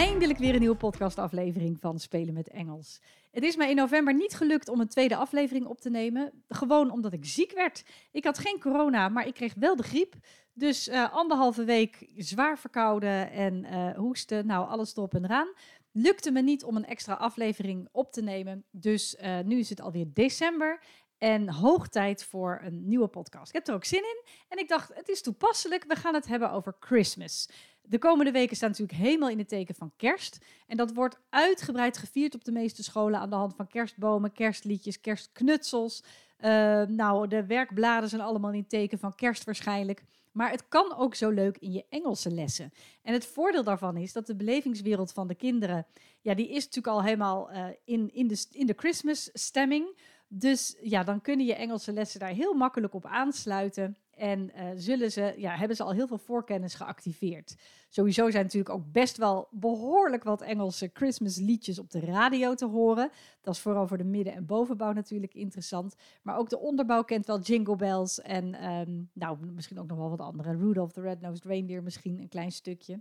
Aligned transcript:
Eindelijk 0.00 0.38
weer 0.38 0.54
een 0.54 0.60
nieuwe 0.60 0.76
podcastaflevering 0.76 1.80
van 1.80 1.98
Spelen 1.98 2.34
met 2.34 2.48
Engels. 2.48 3.00
Het 3.30 3.44
is 3.44 3.56
mij 3.56 3.70
in 3.70 3.76
november 3.76 4.14
niet 4.14 4.34
gelukt 4.34 4.68
om 4.68 4.80
een 4.80 4.88
tweede 4.88 5.16
aflevering 5.16 5.66
op 5.66 5.80
te 5.80 5.90
nemen. 5.90 6.44
Gewoon 6.48 6.90
omdat 6.90 7.12
ik 7.12 7.24
ziek 7.24 7.52
werd. 7.52 7.84
Ik 8.12 8.24
had 8.24 8.38
geen 8.38 8.60
corona, 8.60 9.08
maar 9.08 9.26
ik 9.26 9.34
kreeg 9.34 9.54
wel 9.54 9.76
de 9.76 9.82
griep. 9.82 10.14
Dus 10.52 10.88
uh, 10.88 11.12
anderhalve 11.12 11.64
week 11.64 12.10
zwaar 12.16 12.58
verkouden 12.58 13.30
en 13.30 13.64
uh, 13.64 13.96
hoesten. 13.96 14.46
Nou, 14.46 14.68
alles 14.68 14.96
erop 14.96 15.14
en 15.14 15.24
eraan. 15.24 15.52
Lukte 15.92 16.30
me 16.30 16.42
niet 16.42 16.64
om 16.64 16.76
een 16.76 16.86
extra 16.86 17.14
aflevering 17.14 17.88
op 17.92 18.12
te 18.12 18.22
nemen. 18.22 18.64
Dus 18.70 19.16
uh, 19.22 19.38
nu 19.40 19.58
is 19.58 19.70
het 19.70 19.80
alweer 19.80 20.06
december. 20.12 20.82
En 21.18 21.50
hoog 21.50 21.88
tijd 21.88 22.24
voor 22.24 22.60
een 22.64 22.88
nieuwe 22.88 23.08
podcast. 23.08 23.48
Ik 23.48 23.54
heb 23.54 23.68
er 23.68 23.74
ook 23.74 23.84
zin 23.84 24.02
in. 24.02 24.24
En 24.48 24.58
ik 24.58 24.68
dacht, 24.68 24.94
het 24.94 25.08
is 25.08 25.22
toepasselijk. 25.22 25.84
We 25.84 25.94
gaan 25.94 26.14
het 26.14 26.26
hebben 26.26 26.50
over 26.50 26.76
Christmas. 26.78 27.48
De 27.90 27.98
komende 27.98 28.30
weken 28.30 28.56
staan 28.56 28.70
natuurlijk 28.70 28.98
helemaal 28.98 29.28
in 29.28 29.38
het 29.38 29.48
teken 29.48 29.74
van 29.74 29.92
kerst. 29.96 30.38
En 30.66 30.76
dat 30.76 30.92
wordt 30.92 31.18
uitgebreid 31.28 31.96
gevierd 31.96 32.34
op 32.34 32.44
de 32.44 32.52
meeste 32.52 32.82
scholen 32.82 33.20
aan 33.20 33.30
de 33.30 33.36
hand 33.36 33.54
van 33.56 33.66
kerstbomen, 33.66 34.32
kerstliedjes, 34.32 35.00
kerstknutsels. 35.00 36.02
Uh, 36.40 36.48
nou, 36.82 37.28
de 37.28 37.46
werkbladen 37.46 38.08
zijn 38.08 38.20
allemaal 38.20 38.52
in 38.52 38.58
het 38.60 38.68
teken 38.68 38.98
van 38.98 39.14
kerst 39.14 39.44
waarschijnlijk. 39.44 40.04
Maar 40.32 40.50
het 40.50 40.68
kan 40.68 40.96
ook 40.96 41.14
zo 41.14 41.30
leuk 41.30 41.56
in 41.58 41.72
je 41.72 41.84
Engelse 41.88 42.30
lessen. 42.30 42.72
En 43.02 43.12
het 43.12 43.26
voordeel 43.26 43.64
daarvan 43.64 43.96
is 43.96 44.12
dat 44.12 44.26
de 44.26 44.36
belevingswereld 44.36 45.12
van 45.12 45.28
de 45.28 45.34
kinderen, 45.34 45.86
ja, 46.20 46.34
die 46.34 46.48
is 46.48 46.64
natuurlijk 46.64 46.96
al 46.96 47.02
helemaal 47.02 47.52
uh, 47.52 47.66
in, 47.84 48.10
in, 48.12 48.26
de, 48.26 48.46
in 48.50 48.66
de 48.66 48.74
Christmas 48.76 49.30
stemming. 49.32 49.98
Dus 50.28 50.76
ja, 50.82 51.04
dan 51.04 51.20
kunnen 51.20 51.46
je 51.46 51.54
Engelse 51.54 51.92
lessen 51.92 52.20
daar 52.20 52.28
heel 52.28 52.54
makkelijk 52.54 52.94
op 52.94 53.06
aansluiten. 53.06 53.96
En 54.20 54.50
uh, 54.56 54.64
zullen 54.76 55.12
ze, 55.12 55.34
ja, 55.36 55.56
hebben 55.56 55.76
ze 55.76 55.82
al 55.82 55.92
heel 55.92 56.06
veel 56.06 56.18
voorkennis 56.18 56.74
geactiveerd. 56.74 57.56
Sowieso 57.88 58.30
zijn 58.30 58.44
natuurlijk 58.44 58.74
ook 58.74 58.92
best 58.92 59.16
wel 59.16 59.48
behoorlijk 59.50 60.24
wat 60.24 60.42
Engelse 60.42 60.90
Christmas 60.92 61.36
liedjes 61.36 61.78
op 61.78 61.90
de 61.90 62.00
radio 62.00 62.54
te 62.54 62.66
horen. 62.66 63.10
Dat 63.40 63.54
is 63.54 63.60
vooral 63.60 63.86
voor 63.86 63.98
de 63.98 64.04
midden- 64.04 64.34
en 64.34 64.46
bovenbouw 64.46 64.92
natuurlijk 64.92 65.34
interessant. 65.34 65.94
Maar 66.22 66.36
ook 66.36 66.48
de 66.48 66.58
onderbouw 66.58 67.02
kent 67.02 67.26
wel 67.26 67.40
Jingle 67.40 67.76
Bells 67.76 68.20
en 68.20 68.70
um, 68.70 69.10
nou, 69.12 69.46
misschien 69.46 69.78
ook 69.78 69.86
nog 69.86 69.98
wel 69.98 70.10
wat 70.10 70.20
andere. 70.20 70.56
Rudolph 70.56 70.92
the 70.92 71.00
Red-Nosed 71.00 71.44
Reindeer 71.44 71.82
misschien 71.82 72.20
een 72.20 72.28
klein 72.28 72.52
stukje. 72.52 73.00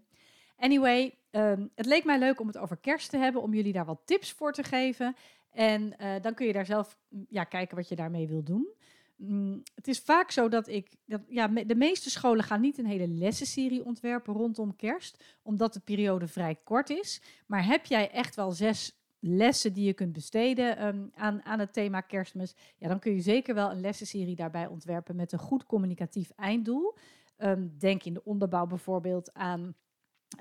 Anyway, 0.58 1.16
um, 1.32 1.70
het 1.76 1.86
leek 1.86 2.06
mij 2.06 2.20
leuk 2.20 2.40
om 2.40 2.48
het 2.48 2.58
over 2.58 2.78
kerst 2.78 3.10
te 3.10 3.18
hebben, 3.18 3.42
om 3.42 3.54
jullie 3.54 3.74
daar 3.74 3.86
wat 3.86 4.02
tips 4.06 4.32
voor 4.32 4.54
te 4.54 4.64
geven. 4.64 5.16
En 5.52 5.94
uh, 6.02 6.16
dan 6.22 6.34
kun 6.34 6.48
je 6.48 6.54
daar 6.54 6.66
zelf 6.66 6.98
ja, 7.30 7.44
kijken 7.44 7.78
wat 7.78 7.90
je 7.90 7.96
daarmee 7.96 8.28
wil 8.28 8.44
doen. 8.44 8.68
Mm, 9.20 9.64
het 9.76 9.88
is 9.88 10.00
vaak 10.00 10.32
zo 10.32 10.50
dat 10.50 10.68
ik. 10.68 10.96
Dat, 11.06 11.22
ja, 11.28 11.48
de 11.48 11.76
meeste 11.76 12.10
scholen 12.10 12.44
gaan 12.44 12.62
niet 12.62 12.78
een 12.78 12.86
hele 12.86 13.08
lessenserie 13.08 13.86
ontwerpen 13.86 14.34
rondom 14.34 14.76
kerst, 14.76 15.24
omdat 15.42 15.74
de 15.74 15.80
periode 15.80 16.28
vrij 16.28 16.56
kort 16.64 16.90
is. 16.90 17.22
Maar 17.48 17.66
heb 17.66 17.86
jij 17.86 18.12
echt 18.12 18.36
wel 18.36 18.52
zes 18.52 19.00
lessen 19.20 19.74
die 19.74 19.86
je 19.86 19.94
kunt 19.94 20.14
besteden 20.14 20.86
um, 20.86 21.12
aan, 21.16 21.44
aan 21.44 21.60
het 21.60 21.74
thema 21.74 22.02
kerstmis, 22.02 22.56
ja, 22.78 22.88
dan 22.88 23.00
kun 23.00 23.14
je 23.14 23.22
zeker 23.22 23.56
wel 23.56 23.72
een 23.72 23.82
lessenserie 23.82 24.36
daarbij 24.36 24.68
ontwerpen 24.68 25.16
met 25.16 25.32
een 25.32 25.40
goed 25.40 25.66
communicatief 25.66 26.32
einddoel. 26.36 26.96
Um, 27.38 27.76
denk 27.78 28.04
in 28.04 28.14
de 28.14 28.24
onderbouw 28.24 28.66
bijvoorbeeld 28.66 29.34
aan. 29.34 29.76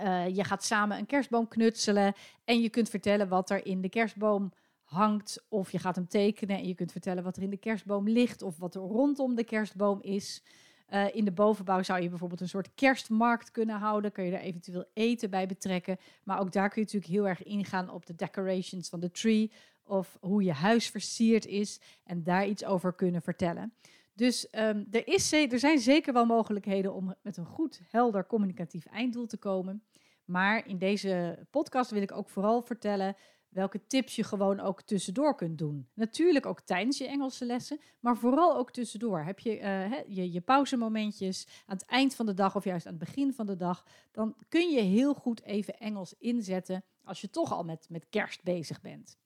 Uh, 0.01 0.29
je 0.29 0.45
gaat 0.45 0.65
samen 0.65 0.99
een 0.99 1.07
kerstboom 1.07 1.49
knutselen 1.49 2.15
en 2.45 2.61
je 2.61 2.69
kunt 2.69 2.91
vertellen 2.91 3.29
wat 3.29 3.51
er 3.51 3.67
in 3.67 3.81
de 3.81 3.89
kerstboom 3.89 4.53
hangt. 4.89 5.45
Of 5.49 5.73
je 5.73 5.79
gaat 5.79 5.97
hem 5.97 6.09
tekenen 6.09 6.57
en 6.57 6.67
je 6.67 6.75
kunt 6.75 6.93
vertellen 6.93 7.23
wat 7.23 7.37
er 7.37 7.43
in 7.43 7.51
de 7.51 7.57
kerstboom 7.57 8.09
ligt 8.09 8.43
of 8.43 8.59
wat 8.59 8.75
er 8.75 8.81
rondom 8.81 9.35
de 9.35 9.45
kerstboom 9.45 10.03
is. 10.03 10.43
Uh, 10.91 11.15
in 11.15 11.25
de 11.25 11.33
bovenbouw 11.33 11.83
zou 11.83 12.03
je 12.03 12.09
bijvoorbeeld 12.09 12.41
een 12.41 12.49
soort 12.49 12.75
kerstmarkt 12.75 13.51
kunnen 13.51 13.79
houden. 13.79 14.13
Kun 14.13 14.25
je 14.25 14.37
er 14.37 14.41
eventueel 14.41 14.85
eten 14.95 15.31
bij 15.31 15.47
betrekken. 15.47 15.99
Maar 16.25 16.41
ook 16.41 16.53
daar 16.53 16.69
kun 16.69 16.81
je 16.81 16.87
natuurlijk 16.87 17.13
heel 17.13 17.29
erg 17.29 17.43
ingaan 17.43 17.91
op 17.91 18.07
de 18.07 18.15
decorations 18.15 18.89
van 18.89 19.01
de 19.01 19.11
tree. 19.11 19.53
Of 19.85 20.19
hoe 20.21 20.43
je 20.43 20.53
huis 20.53 20.91
versierd 20.91 21.47
is. 21.47 21.81
En 22.05 22.23
daar 22.23 22.47
iets 22.47 22.65
over 22.65 22.93
kunnen 22.93 23.23
vertellen. 23.23 23.73
Dus 24.15 24.49
um, 24.53 24.87
er, 24.91 25.07
is, 25.09 25.33
er 25.33 25.59
zijn 25.59 25.79
zeker 25.79 26.13
wel 26.13 26.27
mogelijkheden 26.27 26.95
om 26.95 27.15
met 27.23 27.37
een 27.37 27.47
goed, 27.47 27.81
helder 27.91 28.27
communicatief 28.27 28.87
einddoel 28.87 29.27
te 29.27 29.37
komen. 29.37 29.83
Maar 30.25 30.67
in 30.67 30.79
deze 30.79 31.47
podcast 31.51 31.91
wil 31.91 32.03
ik 32.03 32.13
ook 32.13 32.29
vooral 32.29 32.63
vertellen 32.63 33.17
welke 33.49 33.87
tips 33.87 34.17
je 34.17 34.25
gewoon 34.25 34.61
ook 34.61 34.83
tussendoor 34.83 35.35
kunt 35.35 35.59
doen. 35.59 35.89
Natuurlijk 35.95 36.47
ook 36.47 36.61
tijdens 36.61 36.99
je 36.99 37.07
Engelse 37.07 37.45
lessen, 37.45 37.81
maar 38.01 38.17
vooral 38.17 38.57
ook 38.57 38.71
tussendoor. 38.71 39.21
Heb 39.21 39.39
je 39.39 39.61
uh, 39.61 40.17
je, 40.17 40.33
je 40.33 40.41
pauzemomentjes 40.41 41.47
aan 41.67 41.77
het 41.77 41.87
eind 41.87 42.15
van 42.15 42.27
de 42.27 42.35
dag 42.35 42.57
of 42.57 42.65
juist 42.65 42.87
aan 42.87 42.95
het 42.95 43.05
begin 43.05 43.35
van 43.35 43.47
de 43.47 43.57
dag, 43.57 43.87
dan 44.13 44.37
kun 44.49 44.71
je 44.71 44.81
heel 44.81 45.15
goed 45.15 45.43
even 45.43 45.79
Engels 45.79 46.15
inzetten 46.19 46.85
als 47.05 47.21
je 47.21 47.31
toch 47.31 47.53
al 47.53 47.65
met, 47.65 47.87
met 47.89 48.07
kerst 48.11 48.43
bezig 48.43 48.81
bent. 48.81 49.19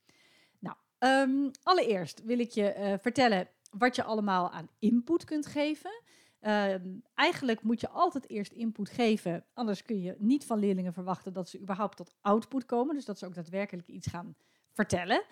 Nou, 0.58 0.76
um, 0.98 1.50
allereerst 1.62 2.22
wil 2.24 2.38
ik 2.38 2.50
je 2.50 2.74
uh, 2.78 2.94
vertellen 3.00 3.48
wat 3.70 3.96
je 3.96 4.02
allemaal 4.02 4.50
aan 4.50 4.68
input 4.78 5.24
kunt 5.24 5.46
geven. 5.46 6.02
Uh, 6.42 6.74
eigenlijk 7.14 7.62
moet 7.62 7.80
je 7.80 7.88
altijd 7.88 8.28
eerst 8.28 8.52
input 8.52 8.88
geven, 8.88 9.44
anders 9.54 9.82
kun 9.82 10.00
je 10.00 10.14
niet 10.18 10.44
van 10.44 10.58
leerlingen 10.58 10.92
verwachten 10.92 11.32
dat 11.32 11.48
ze 11.48 11.60
überhaupt 11.60 11.96
tot 11.96 12.14
output 12.20 12.66
komen, 12.66 12.94
dus 12.94 13.04
dat 13.04 13.18
ze 13.18 13.26
ook 13.26 13.34
daadwerkelijk 13.34 13.88
iets 13.88 14.06
gaan 14.06 14.34
vertellen. 14.72 15.24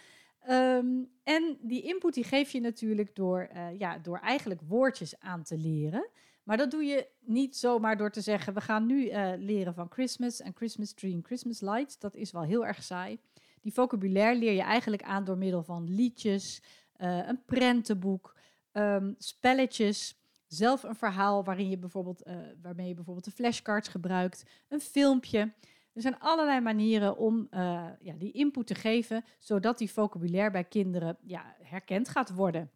Um, 0.49 1.11
en 1.23 1.59
die 1.61 1.83
input 1.83 2.15
die 2.15 2.25
geef 2.25 2.51
je 2.51 2.61
natuurlijk 2.61 3.15
door, 3.15 3.51
uh, 3.55 3.79
ja, 3.79 3.99
door 3.99 4.19
eigenlijk 4.19 4.61
woordjes 4.61 5.19
aan 5.19 5.43
te 5.43 5.59
leren. 5.59 6.09
Maar 6.43 6.57
dat 6.57 6.71
doe 6.71 6.85
je 6.85 7.09
niet 7.21 7.57
zomaar 7.57 7.97
door 7.97 8.11
te 8.11 8.21
zeggen, 8.21 8.55
we 8.55 8.61
gaan 8.61 8.87
nu 8.87 9.11
uh, 9.11 9.33
leren 9.37 9.75
van 9.75 9.91
Christmas 9.91 10.41
en 10.41 10.53
Christmas 10.55 10.93
tree 10.93 11.13
en 11.13 11.25
Christmas 11.25 11.61
lights. 11.61 11.99
Dat 11.99 12.15
is 12.15 12.33
wel 12.33 12.43
heel 12.43 12.67
erg 12.67 12.83
saai. 12.83 13.19
Die 13.61 13.73
vocabulaire 13.73 14.39
leer 14.39 14.53
je 14.53 14.63
eigenlijk 14.63 15.03
aan 15.03 15.25
door 15.25 15.39
middel 15.39 15.63
van 15.63 15.95
liedjes, 15.95 16.63
uh, 16.97 17.29
een 17.29 17.45
prentenboek, 17.45 18.37
um, 18.73 19.15
spelletjes, 19.19 20.20
zelf 20.53 20.83
een 20.83 20.95
verhaal 20.95 21.45
waarin 21.45 21.71
je 21.71 21.79
bijvoorbeeld, 21.79 22.27
uh, 22.27 22.35
waarmee 22.63 22.89
je 22.89 22.95
bijvoorbeeld 22.95 23.25
de 23.25 23.31
flashcards 23.31 23.89
gebruikt, 23.89 24.45
een 24.69 24.81
filmpje. 24.81 25.53
Er 25.93 26.03
zijn 26.03 26.19
allerlei 26.19 26.61
manieren 26.61 27.17
om 27.17 27.49
uh, 27.51 27.87
ja, 28.01 28.15
die 28.19 28.33
input 28.33 28.67
te 28.67 28.75
geven, 28.75 29.25
zodat 29.39 29.79
die 29.79 29.91
vocabulaire 29.91 30.51
bij 30.51 30.65
kinderen 30.65 31.17
ja, 31.23 31.57
herkend 31.63 32.09
gaat 32.09 32.35
worden. 32.35 32.71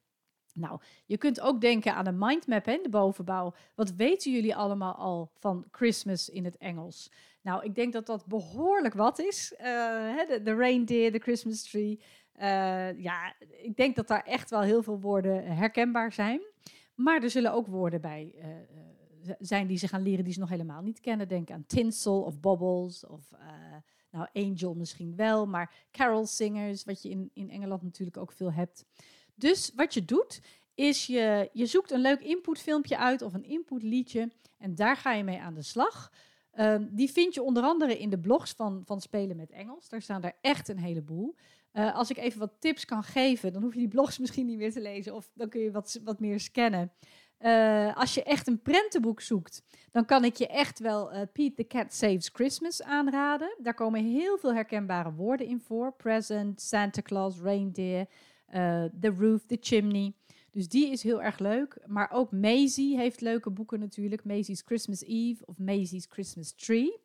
Nou, 0.53 0.81
je 1.07 1.17
kunt 1.17 1.41
ook 1.41 1.61
denken 1.61 1.95
aan 1.95 2.07
een 2.07 2.19
mindmap 2.19 2.67
in 2.67 2.83
de 2.83 2.89
bovenbouw. 2.89 3.55
Wat 3.75 3.95
weten 3.95 4.33
jullie 4.33 4.57
allemaal 4.57 4.95
al 4.95 5.31
van 5.39 5.67
Christmas 5.71 6.29
in 6.29 6.45
het 6.45 6.57
Engels? 6.57 7.13
Nou, 7.43 7.65
ik 7.65 7.75
denk 7.75 7.93
dat 7.93 8.07
dat 8.07 8.27
behoorlijk 8.27 8.95
wat 8.95 9.19
is. 9.19 9.53
Uh, 9.53 9.65
de, 10.29 10.41
de 10.43 10.55
reindeer, 10.55 11.13
de 11.13 11.19
Christmas 11.19 11.63
tree. 11.63 12.01
Ja, 12.97 13.35
ik 13.63 13.77
denk 13.77 13.97
dat 13.97 14.09
daar 14.09 14.25
echt 14.25 14.51
wel 14.51 14.61
heel 14.61 14.83
veel 14.83 15.01
woorden 15.01 15.57
herkenbaar 15.57 16.13
zijn. 16.13 16.41
Maar 16.95 17.23
er 17.23 17.31
zullen 17.31 17.53
ook 17.53 17.67
woorden 17.67 18.01
bij 18.01 18.35
uh, 18.37 18.45
zijn 19.39 19.67
die 19.67 19.79
ze 19.79 19.89
gaan 19.89 20.03
leren 20.03 20.25
die 20.25 20.33
ze 20.33 20.41
nog 20.41 20.49
helemaal 20.49 20.83
niet 20.83 21.01
kennen. 21.01 21.29
Denk 21.29 21.51
aan 21.51 21.67
tinsel 21.67 22.23
of 22.23 22.41
bobbles 22.41 23.07
of 23.07 23.33
uh, 23.33 23.41
nou 24.11 24.29
angel 24.33 24.75
misschien 24.75 25.17
wel, 25.17 25.47
maar 25.47 25.75
carol 25.91 26.27
singers, 26.27 26.85
wat 26.85 27.03
je 27.03 27.09
in, 27.09 27.31
in 27.33 27.51
Engeland 27.51 27.83
natuurlijk 27.83 28.17
ook 28.17 28.33
veel 28.33 28.53
hebt. 28.53 28.85
Dus 29.35 29.73
wat 29.77 29.95
je 29.95 30.05
doet, 30.05 30.41
is 30.75 31.07
je, 31.07 31.51
je 31.53 31.67
zoekt 31.67 31.91
een 31.91 32.01
leuk 32.01 32.21
inputfilmpje 32.21 32.99
uit 32.99 33.23
of 33.23 33.35
een 33.35 33.45
inputliedje 33.45 34.31
en 34.59 34.75
daar 34.75 34.97
ga 34.97 35.13
je 35.13 35.25
mee 35.25 35.41
aan 35.41 35.55
de 35.55 35.63
slag. 35.63 36.13
Um, 36.59 36.89
die 36.93 37.11
vind 37.11 37.35
je 37.35 37.43
onder 37.43 37.63
andere 37.63 37.99
in 37.99 38.11
de 38.11 38.19
blogs 38.19 38.53
van, 38.53 38.83
van 38.85 39.01
Spelen 39.01 39.37
met 39.37 39.51
Engels. 39.51 39.89
Daar 39.89 40.03
staan 40.03 40.23
er 40.23 40.37
echt 40.41 40.69
een 40.69 40.79
heleboel. 40.79 41.35
Uh, 41.75 41.95
als 41.95 42.11
ik 42.11 42.17
even 42.17 42.39
wat 42.39 42.53
tips 42.59 42.85
kan 42.85 43.03
geven, 43.03 43.53
dan 43.53 43.63
hoef 43.63 43.73
je 43.73 43.79
die 43.79 43.89
blogs 43.89 44.19
misschien 44.23 44.47
niet 44.47 44.59
meer 44.59 44.73
te 44.73 44.81
lezen. 44.81 45.15
Of 45.15 45.31
dan 45.35 45.49
kun 45.49 45.61
je 45.61 45.71
wat, 45.71 46.01
wat 46.05 46.21
meer 46.21 46.41
scannen. 46.41 46.93
Uh, 47.41 47.97
als 47.97 48.15
je 48.15 48.23
echt 48.23 48.47
een 48.47 48.63
prentenboek 48.63 49.21
zoekt, 49.21 49.63
dan 49.91 50.05
kan 50.05 50.25
ik 50.25 50.37
je 50.37 50.47
echt 50.47 50.79
wel 50.79 51.13
uh, 51.13 51.21
Pete 51.33 51.55
the 51.55 51.67
Cat 51.67 51.95
Saves 51.95 52.31
Christmas 52.33 52.83
aanraden. 52.83 53.57
Daar 53.63 53.75
komen 53.75 54.05
heel 54.05 54.39
veel 54.39 54.55
herkenbare 54.55 55.13
woorden 55.13 55.47
in 55.47 55.61
voor. 55.61 55.93
Present, 55.93 56.61
Santa 56.61 57.03
Claus, 57.03 57.41
Reindeer, 57.41 58.07
The 59.01 59.15
Roof, 59.19 59.47
The 59.47 59.59
Chimney. 59.61 60.15
Dus 60.51 60.69
die 60.69 60.91
is 60.91 61.03
heel 61.03 61.23
erg 61.23 61.39
leuk. 61.39 61.79
Maar 61.87 62.11
ook 62.13 62.33
Maisie 62.33 62.97
heeft 62.97 63.21
leuke 63.21 63.51
boeken 63.51 63.81
natuurlijk. 63.81 64.25
Maisie's 64.25 64.63
Christmas 64.65 65.03
Eve 65.03 65.47
of 65.47 65.59
Maisie's 65.59 66.07
Christmas 66.09 66.53
Tree. 66.53 66.99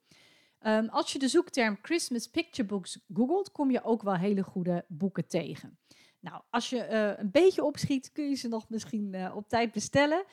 Ehm, 0.60 0.88
als 0.88 1.14
je 1.14 1.20
de 1.20 1.28
zoekterm 1.28 1.78
Christmas 1.82 2.28
Picture 2.28 2.68
Books 2.68 3.00
googelt, 3.14 3.52
kom 3.52 3.72
je 3.72 3.84
ook 3.84 4.02
wel 4.02 4.16
hele 4.16 4.44
goede 4.44 4.86
boeken 4.88 5.28
tegen. 5.28 5.80
Nou, 6.20 6.42
als 6.50 6.70
je 6.70 6.88
uh, 6.90 7.20
een 7.20 7.32
beetje 7.32 7.64
opschiet, 7.64 8.12
kun 8.12 8.30
je 8.30 8.36
ze 8.36 8.48
nog 8.48 8.70
misschien 8.70 9.14
uh, 9.14 9.36
op 9.36 9.50
tijd 9.50 9.72
bestellen. 9.72 10.26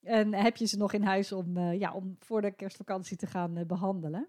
En 0.00 0.34
heb 0.34 0.56
je 0.56 0.66
ze 0.66 0.76
nog 0.76 0.92
in 0.92 1.02
huis 1.02 1.32
om, 1.32 1.56
uh, 1.56 1.78
ja, 1.78 1.92
om 1.92 2.16
voor 2.18 2.42
de 2.42 2.50
kerstvakantie 2.50 3.16
te 3.16 3.26
gaan 3.26 3.66
behandelen. 3.66 4.28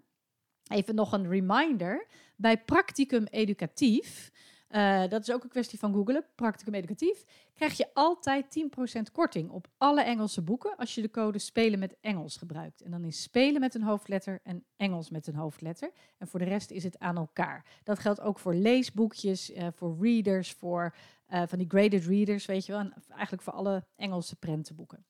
Even 0.68 0.94
nog 0.94 1.12
een 1.12 1.28
reminder. 1.28 2.06
Bij 2.36 2.64
Practicum 2.64 3.24
Educatief 3.24 4.32
uh, 4.76 5.08
dat 5.08 5.20
is 5.20 5.32
ook 5.32 5.42
een 5.42 5.48
kwestie 5.48 5.78
van 5.78 5.92
googlen. 5.92 6.24
Practicum 6.34 6.74
educatief. 6.74 7.24
Krijg 7.54 7.76
je 7.76 7.94
altijd 7.94 8.58
10% 8.98 9.12
korting 9.12 9.50
op 9.50 9.66
alle 9.78 10.02
Engelse 10.02 10.42
boeken 10.42 10.76
als 10.76 10.94
je 10.94 11.02
de 11.02 11.10
code 11.10 11.38
spelen 11.38 11.78
met 11.78 11.96
Engels 12.00 12.36
gebruikt. 12.36 12.82
En 12.82 12.90
dan 12.90 13.04
is 13.04 13.22
spelen 13.22 13.60
met 13.60 13.74
een 13.74 13.82
hoofdletter 13.82 14.40
en 14.42 14.64
Engels 14.76 15.10
met 15.10 15.26
een 15.26 15.34
hoofdletter. 15.34 15.90
En 16.18 16.28
voor 16.28 16.38
de 16.38 16.44
rest 16.44 16.70
is 16.70 16.84
het 16.84 16.98
aan 16.98 17.16
elkaar. 17.16 17.64
Dat 17.82 17.98
geldt 17.98 18.20
ook 18.20 18.38
voor 18.38 18.54
leesboekjes, 18.54 19.50
uh, 19.50 19.66
voor 19.74 19.96
readers, 20.00 20.52
voor 20.52 20.94
uh, 21.28 21.42
van 21.46 21.58
die 21.58 21.68
graded 21.68 22.04
readers, 22.04 22.46
weet 22.46 22.66
je 22.66 22.72
wel. 22.72 22.80
En 22.80 22.94
eigenlijk 23.08 23.42
voor 23.42 23.52
alle 23.52 23.84
Engelse 23.96 24.36
prentenboeken. 24.36 25.04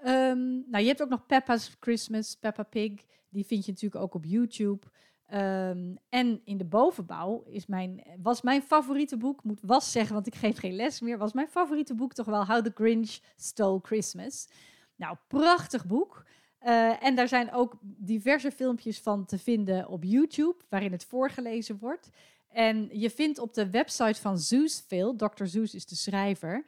Um, 0.00 0.64
nou, 0.70 0.82
je 0.82 0.88
hebt 0.88 1.02
ook 1.02 1.08
nog 1.08 1.26
Peppa's 1.26 1.76
Christmas, 1.80 2.34
Peppa 2.34 2.62
Pig. 2.62 2.92
Die 3.28 3.46
vind 3.46 3.64
je 3.64 3.70
natuurlijk 3.72 4.02
ook 4.02 4.14
op 4.14 4.24
YouTube. 4.24 4.86
Um, 5.34 5.98
en 6.08 6.40
in 6.44 6.56
de 6.56 6.64
bovenbouw 6.64 7.42
is 7.46 7.66
mijn, 7.66 8.02
was 8.22 8.42
mijn 8.42 8.62
favoriete 8.62 9.16
boek, 9.16 9.44
moet 9.44 9.60
was 9.62 9.92
zeggen, 9.92 10.14
want 10.14 10.26
ik 10.26 10.34
geef 10.34 10.58
geen 10.58 10.74
les 10.74 11.00
meer, 11.00 11.18
was 11.18 11.32
mijn 11.32 11.48
favoriete 11.48 11.94
boek 11.94 12.12
toch 12.12 12.26
wel 12.26 12.46
How 12.46 12.64
the 12.64 12.72
Grinch 12.74 13.18
Stole 13.36 13.78
Christmas. 13.82 14.48
Nou, 14.96 15.16
prachtig 15.26 15.86
boek. 15.86 16.24
Uh, 16.62 17.02
en 17.02 17.14
daar 17.14 17.28
zijn 17.28 17.52
ook 17.52 17.78
diverse 17.82 18.50
filmpjes 18.50 19.00
van 19.00 19.24
te 19.24 19.38
vinden 19.38 19.88
op 19.88 20.04
YouTube, 20.04 20.56
waarin 20.68 20.92
het 20.92 21.04
voorgelezen 21.04 21.78
wordt. 21.78 22.10
En 22.48 22.88
je 22.92 23.10
vindt 23.10 23.38
op 23.38 23.54
de 23.54 23.70
website 23.70 24.20
van 24.20 24.38
Zeusville, 24.38 25.16
Dr. 25.16 25.44
Zeus 25.44 25.74
is 25.74 25.86
de 25.86 25.96
schrijver, 25.96 26.64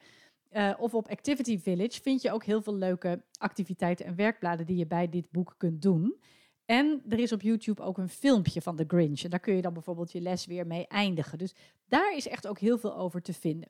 uh, 0.51 0.73
of 0.77 0.93
op 0.93 1.07
Activity 1.07 1.59
Village, 1.59 2.01
vind 2.01 2.21
je 2.21 2.31
ook 2.31 2.43
heel 2.43 2.61
veel 2.61 2.75
leuke 2.75 3.23
activiteiten 3.37 4.05
en 4.05 4.15
werkbladen 4.15 4.65
die 4.65 4.77
je 4.77 4.87
bij 4.87 5.09
dit 5.09 5.31
boek 5.31 5.55
kunt 5.57 5.81
doen. 5.81 6.15
En 6.65 7.01
er 7.09 7.19
is 7.19 7.31
op 7.31 7.41
YouTube 7.41 7.81
ook 7.81 7.97
een 7.97 8.09
filmpje 8.09 8.61
van 8.61 8.75
The 8.75 8.85
Grinch. 8.87 9.21
En 9.21 9.29
daar 9.29 9.39
kun 9.39 9.55
je 9.55 9.61
dan 9.61 9.73
bijvoorbeeld 9.73 10.11
je 10.11 10.21
les 10.21 10.45
weer 10.45 10.67
mee 10.67 10.87
eindigen. 10.87 11.37
Dus 11.37 11.53
daar 11.87 12.15
is 12.15 12.27
echt 12.27 12.47
ook 12.47 12.59
heel 12.59 12.77
veel 12.77 12.97
over 12.97 13.21
te 13.21 13.33
vinden. 13.33 13.69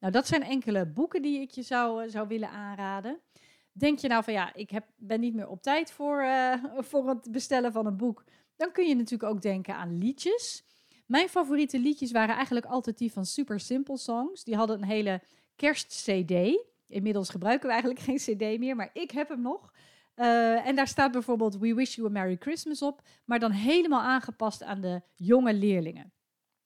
Nou, 0.00 0.12
dat 0.12 0.26
zijn 0.26 0.42
enkele 0.42 0.86
boeken 0.86 1.22
die 1.22 1.40
ik 1.40 1.50
je 1.50 1.62
zou, 1.62 2.04
eh, 2.04 2.10
zou 2.10 2.28
willen 2.28 2.50
aanraden. 2.50 3.18
Denk 3.72 3.98
je 3.98 4.08
nou 4.08 4.24
van 4.24 4.32
ja, 4.32 4.54
ik 4.54 4.70
heb, 4.70 4.86
ben 4.96 5.20
niet 5.20 5.34
meer 5.34 5.48
op 5.48 5.62
tijd 5.62 5.92
voor, 5.92 6.22
uh, 6.22 6.64
voor 6.90 7.08
het 7.08 7.32
bestellen 7.32 7.72
van 7.72 7.86
een 7.86 7.96
boek. 7.96 8.24
Dan 8.56 8.72
kun 8.72 8.88
je 8.88 8.94
natuurlijk 8.94 9.30
ook 9.32 9.42
denken 9.42 9.74
aan 9.74 9.98
liedjes. 9.98 10.64
Mijn 11.06 11.28
favoriete 11.28 11.78
liedjes 11.78 12.10
waren 12.10 12.34
eigenlijk 12.34 12.66
altijd 12.66 12.98
die 12.98 13.12
van 13.12 13.24
Super 13.24 13.60
Simple 13.60 13.96
Songs. 13.96 14.44
Die 14.44 14.56
hadden 14.56 14.76
een 14.76 14.88
hele 14.88 15.20
kerst-CD. 15.56 16.32
Inmiddels 16.88 17.28
gebruiken 17.28 17.66
we 17.66 17.72
eigenlijk 17.72 18.04
geen 18.08 18.36
CD 18.36 18.58
meer, 18.58 18.76
maar 18.76 18.90
ik 18.92 19.10
heb 19.10 19.28
hem 19.28 19.42
nog. 19.42 19.72
Uh, 20.16 20.66
en 20.66 20.76
daar 20.76 20.88
staat 20.88 21.12
bijvoorbeeld 21.12 21.58
We 21.58 21.74
Wish 21.74 21.94
You 21.94 22.08
a 22.08 22.10
Merry 22.10 22.36
Christmas 22.40 22.82
op, 22.82 23.02
maar 23.24 23.38
dan 23.38 23.50
helemaal 23.50 24.00
aangepast 24.00 24.62
aan 24.62 24.80
de 24.80 25.02
jonge 25.14 25.54
leerlingen. 25.54 26.12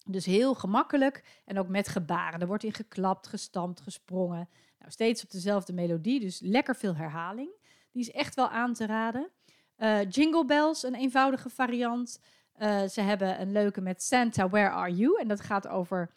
Dus 0.06 0.26
heel 0.26 0.54
gemakkelijk 0.54 1.42
en 1.44 1.58
ook 1.58 1.68
met 1.68 1.88
gebaren. 1.88 2.40
Er 2.40 2.46
wordt 2.46 2.64
in 2.64 2.72
geklapt, 2.72 3.26
gestampt, 3.26 3.80
gesprongen. 3.80 4.48
Nou, 4.78 4.90
steeds 4.90 5.22
op 5.22 5.30
dezelfde 5.30 5.72
melodie, 5.72 6.20
dus 6.20 6.40
lekker 6.40 6.76
veel 6.76 6.96
herhaling. 6.96 7.50
Die 7.90 8.02
is 8.02 8.10
echt 8.10 8.34
wel 8.34 8.48
aan 8.48 8.72
te 8.72 8.86
raden. 8.86 9.30
Uh, 9.78 10.10
Jingle 10.10 10.44
Bells, 10.44 10.82
een 10.82 10.94
eenvoudige 10.94 11.48
variant. 11.48 12.20
Uh, 12.58 12.82
ze 12.82 13.00
hebben 13.00 13.40
een 13.40 13.52
leuke 13.52 13.80
met 13.80 14.02
Santa, 14.02 14.48
Where 14.48 14.70
Are 14.70 14.94
You? 14.94 15.20
En 15.20 15.28
dat 15.28 15.40
gaat 15.40 15.68
over 15.68 16.10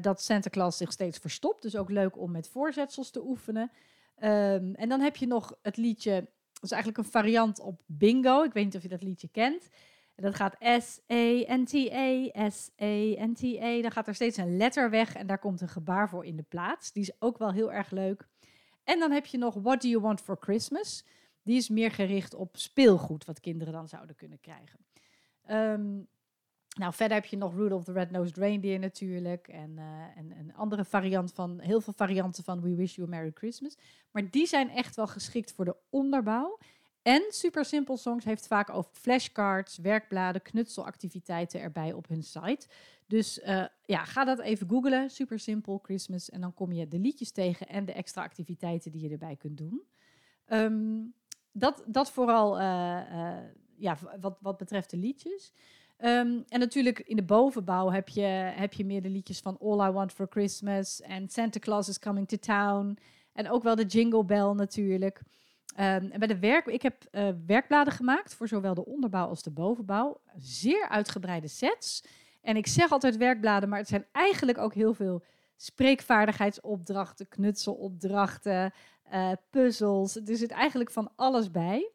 dat 0.00 0.22
Santa 0.22 0.50
Claus 0.50 0.76
zich 0.76 0.92
steeds 0.92 1.18
verstopt. 1.18 1.62
Dus 1.62 1.76
ook 1.76 1.90
leuk 1.90 2.18
om 2.18 2.30
met 2.30 2.48
voorzetsels 2.48 3.10
te 3.10 3.26
oefenen. 3.26 3.70
Um, 4.18 4.74
en 4.74 4.88
dan 4.88 5.00
heb 5.00 5.16
je 5.16 5.26
nog 5.26 5.54
het 5.62 5.76
liedje 5.76 6.28
is 6.66 6.72
eigenlijk 6.72 7.04
een 7.04 7.12
variant 7.12 7.60
op 7.60 7.82
bingo. 7.86 8.42
Ik 8.42 8.52
weet 8.52 8.64
niet 8.64 8.76
of 8.76 8.82
je 8.82 8.88
dat 8.88 9.02
liedje 9.02 9.28
kent. 9.28 9.68
En 10.14 10.22
dat 10.22 10.34
gaat 10.34 10.56
S-E-N-T-A, 10.82 12.50
S-E-N-T-A. 12.50 13.82
Dan 13.82 13.90
gaat 13.90 14.06
er 14.06 14.14
steeds 14.14 14.36
een 14.36 14.56
letter 14.56 14.90
weg 14.90 15.14
en 15.14 15.26
daar 15.26 15.38
komt 15.38 15.60
een 15.60 15.68
gebaar 15.68 16.08
voor 16.08 16.24
in 16.24 16.36
de 16.36 16.42
plaats. 16.42 16.92
Die 16.92 17.02
is 17.02 17.20
ook 17.20 17.38
wel 17.38 17.52
heel 17.52 17.72
erg 17.72 17.90
leuk. 17.90 18.28
En 18.84 18.98
dan 18.98 19.10
heb 19.10 19.26
je 19.26 19.38
nog 19.38 19.54
What 19.54 19.82
Do 19.82 19.88
You 19.88 20.02
Want 20.02 20.20
For 20.20 20.36
Christmas? 20.40 21.04
Die 21.42 21.56
is 21.56 21.68
meer 21.68 21.90
gericht 21.90 22.34
op 22.34 22.56
speelgoed, 22.56 23.24
wat 23.24 23.40
kinderen 23.40 23.72
dan 23.72 23.88
zouden 23.88 24.16
kunnen 24.16 24.40
krijgen. 24.40 24.78
Um, 25.50 26.08
nou, 26.76 26.92
verder 26.92 27.16
heb 27.16 27.26
je 27.26 27.36
nog 27.36 27.54
Rudolph 27.54 27.84
the 27.84 27.92
Red-Nosed 27.92 28.36
Reindeer 28.36 28.78
natuurlijk. 28.78 29.48
En, 29.48 29.70
uh, 29.76 30.16
en 30.16 30.38
een 30.38 30.54
andere 30.54 30.84
variant 30.84 31.32
van, 31.32 31.60
heel 31.60 31.80
veel 31.80 31.92
varianten 31.92 32.44
van 32.44 32.60
We 32.60 32.74
Wish 32.74 32.94
You 32.94 33.06
a 33.06 33.10
Merry 33.10 33.30
Christmas. 33.34 33.76
Maar 34.10 34.30
die 34.30 34.46
zijn 34.46 34.70
echt 34.70 34.96
wel 34.96 35.06
geschikt 35.06 35.52
voor 35.52 35.64
de 35.64 35.76
onderbouw. 35.90 36.58
En 37.02 37.22
Super 37.28 37.64
Simple 37.64 37.96
Songs 37.96 38.24
heeft 38.24 38.46
vaak 38.46 38.70
ook 38.70 38.88
flashcards, 38.92 39.76
werkbladen, 39.76 40.42
knutselactiviteiten 40.42 41.60
erbij 41.60 41.92
op 41.92 42.08
hun 42.08 42.22
site. 42.22 42.66
Dus 43.06 43.38
uh, 43.38 43.64
ja, 43.84 44.04
ga 44.04 44.24
dat 44.24 44.40
even 44.40 44.68
googlen. 44.68 45.10
Super 45.10 45.38
Simple 45.38 45.78
Christmas. 45.82 46.30
En 46.30 46.40
dan 46.40 46.54
kom 46.54 46.72
je 46.72 46.88
de 46.88 46.98
liedjes 46.98 47.30
tegen 47.32 47.68
en 47.68 47.84
de 47.84 47.92
extra 47.92 48.22
activiteiten 48.22 48.92
die 48.92 49.02
je 49.02 49.08
erbij 49.08 49.36
kunt 49.36 49.58
doen. 49.58 49.82
Um, 50.46 51.14
dat, 51.52 51.84
dat 51.86 52.10
vooral 52.10 52.60
uh, 52.60 52.62
ja, 53.76 53.98
wat, 54.20 54.38
wat 54.40 54.56
betreft 54.56 54.90
de 54.90 54.96
liedjes. 54.96 55.52
Um, 55.98 56.44
en 56.48 56.58
natuurlijk 56.58 57.00
in 57.00 57.16
de 57.16 57.24
bovenbouw 57.24 57.90
heb 57.90 58.08
je, 58.08 58.20
heb 58.54 58.72
je 58.72 58.84
meer 58.84 59.02
de 59.02 59.08
liedjes 59.08 59.40
van 59.40 59.58
All 59.58 59.88
I 59.88 59.90
Want 59.90 60.12
for 60.12 60.26
Christmas 60.30 61.00
en 61.00 61.28
Santa 61.28 61.58
Claus 61.58 61.88
is 61.88 61.98
Coming 61.98 62.28
to 62.28 62.36
Town. 62.36 62.98
En 63.32 63.50
ook 63.50 63.62
wel 63.62 63.74
de 63.74 63.84
Jingle 63.84 64.24
Bell 64.24 64.52
natuurlijk. 64.52 65.20
Um, 65.78 66.10
en 66.10 66.18
bij 66.18 66.28
de 66.28 66.38
werk, 66.38 66.66
ik 66.66 66.82
heb 66.82 67.04
uh, 67.12 67.28
werkbladen 67.46 67.92
gemaakt 67.92 68.34
voor 68.34 68.48
zowel 68.48 68.74
de 68.74 68.84
onderbouw 68.84 69.28
als 69.28 69.42
de 69.42 69.50
bovenbouw. 69.50 70.20
Zeer 70.36 70.88
uitgebreide 70.88 71.48
sets. 71.48 72.04
En 72.42 72.56
ik 72.56 72.66
zeg 72.66 72.90
altijd 72.92 73.16
werkbladen, 73.16 73.68
maar 73.68 73.78
het 73.78 73.88
zijn 73.88 74.06
eigenlijk 74.12 74.58
ook 74.58 74.74
heel 74.74 74.94
veel 74.94 75.24
spreekvaardigheidsopdrachten, 75.56 77.28
knutselopdrachten, 77.28 78.72
uh, 79.12 79.32
puzzels. 79.50 80.16
Er 80.16 80.36
zit 80.36 80.50
eigenlijk 80.50 80.90
van 80.90 81.10
alles 81.16 81.50
bij. 81.50 81.90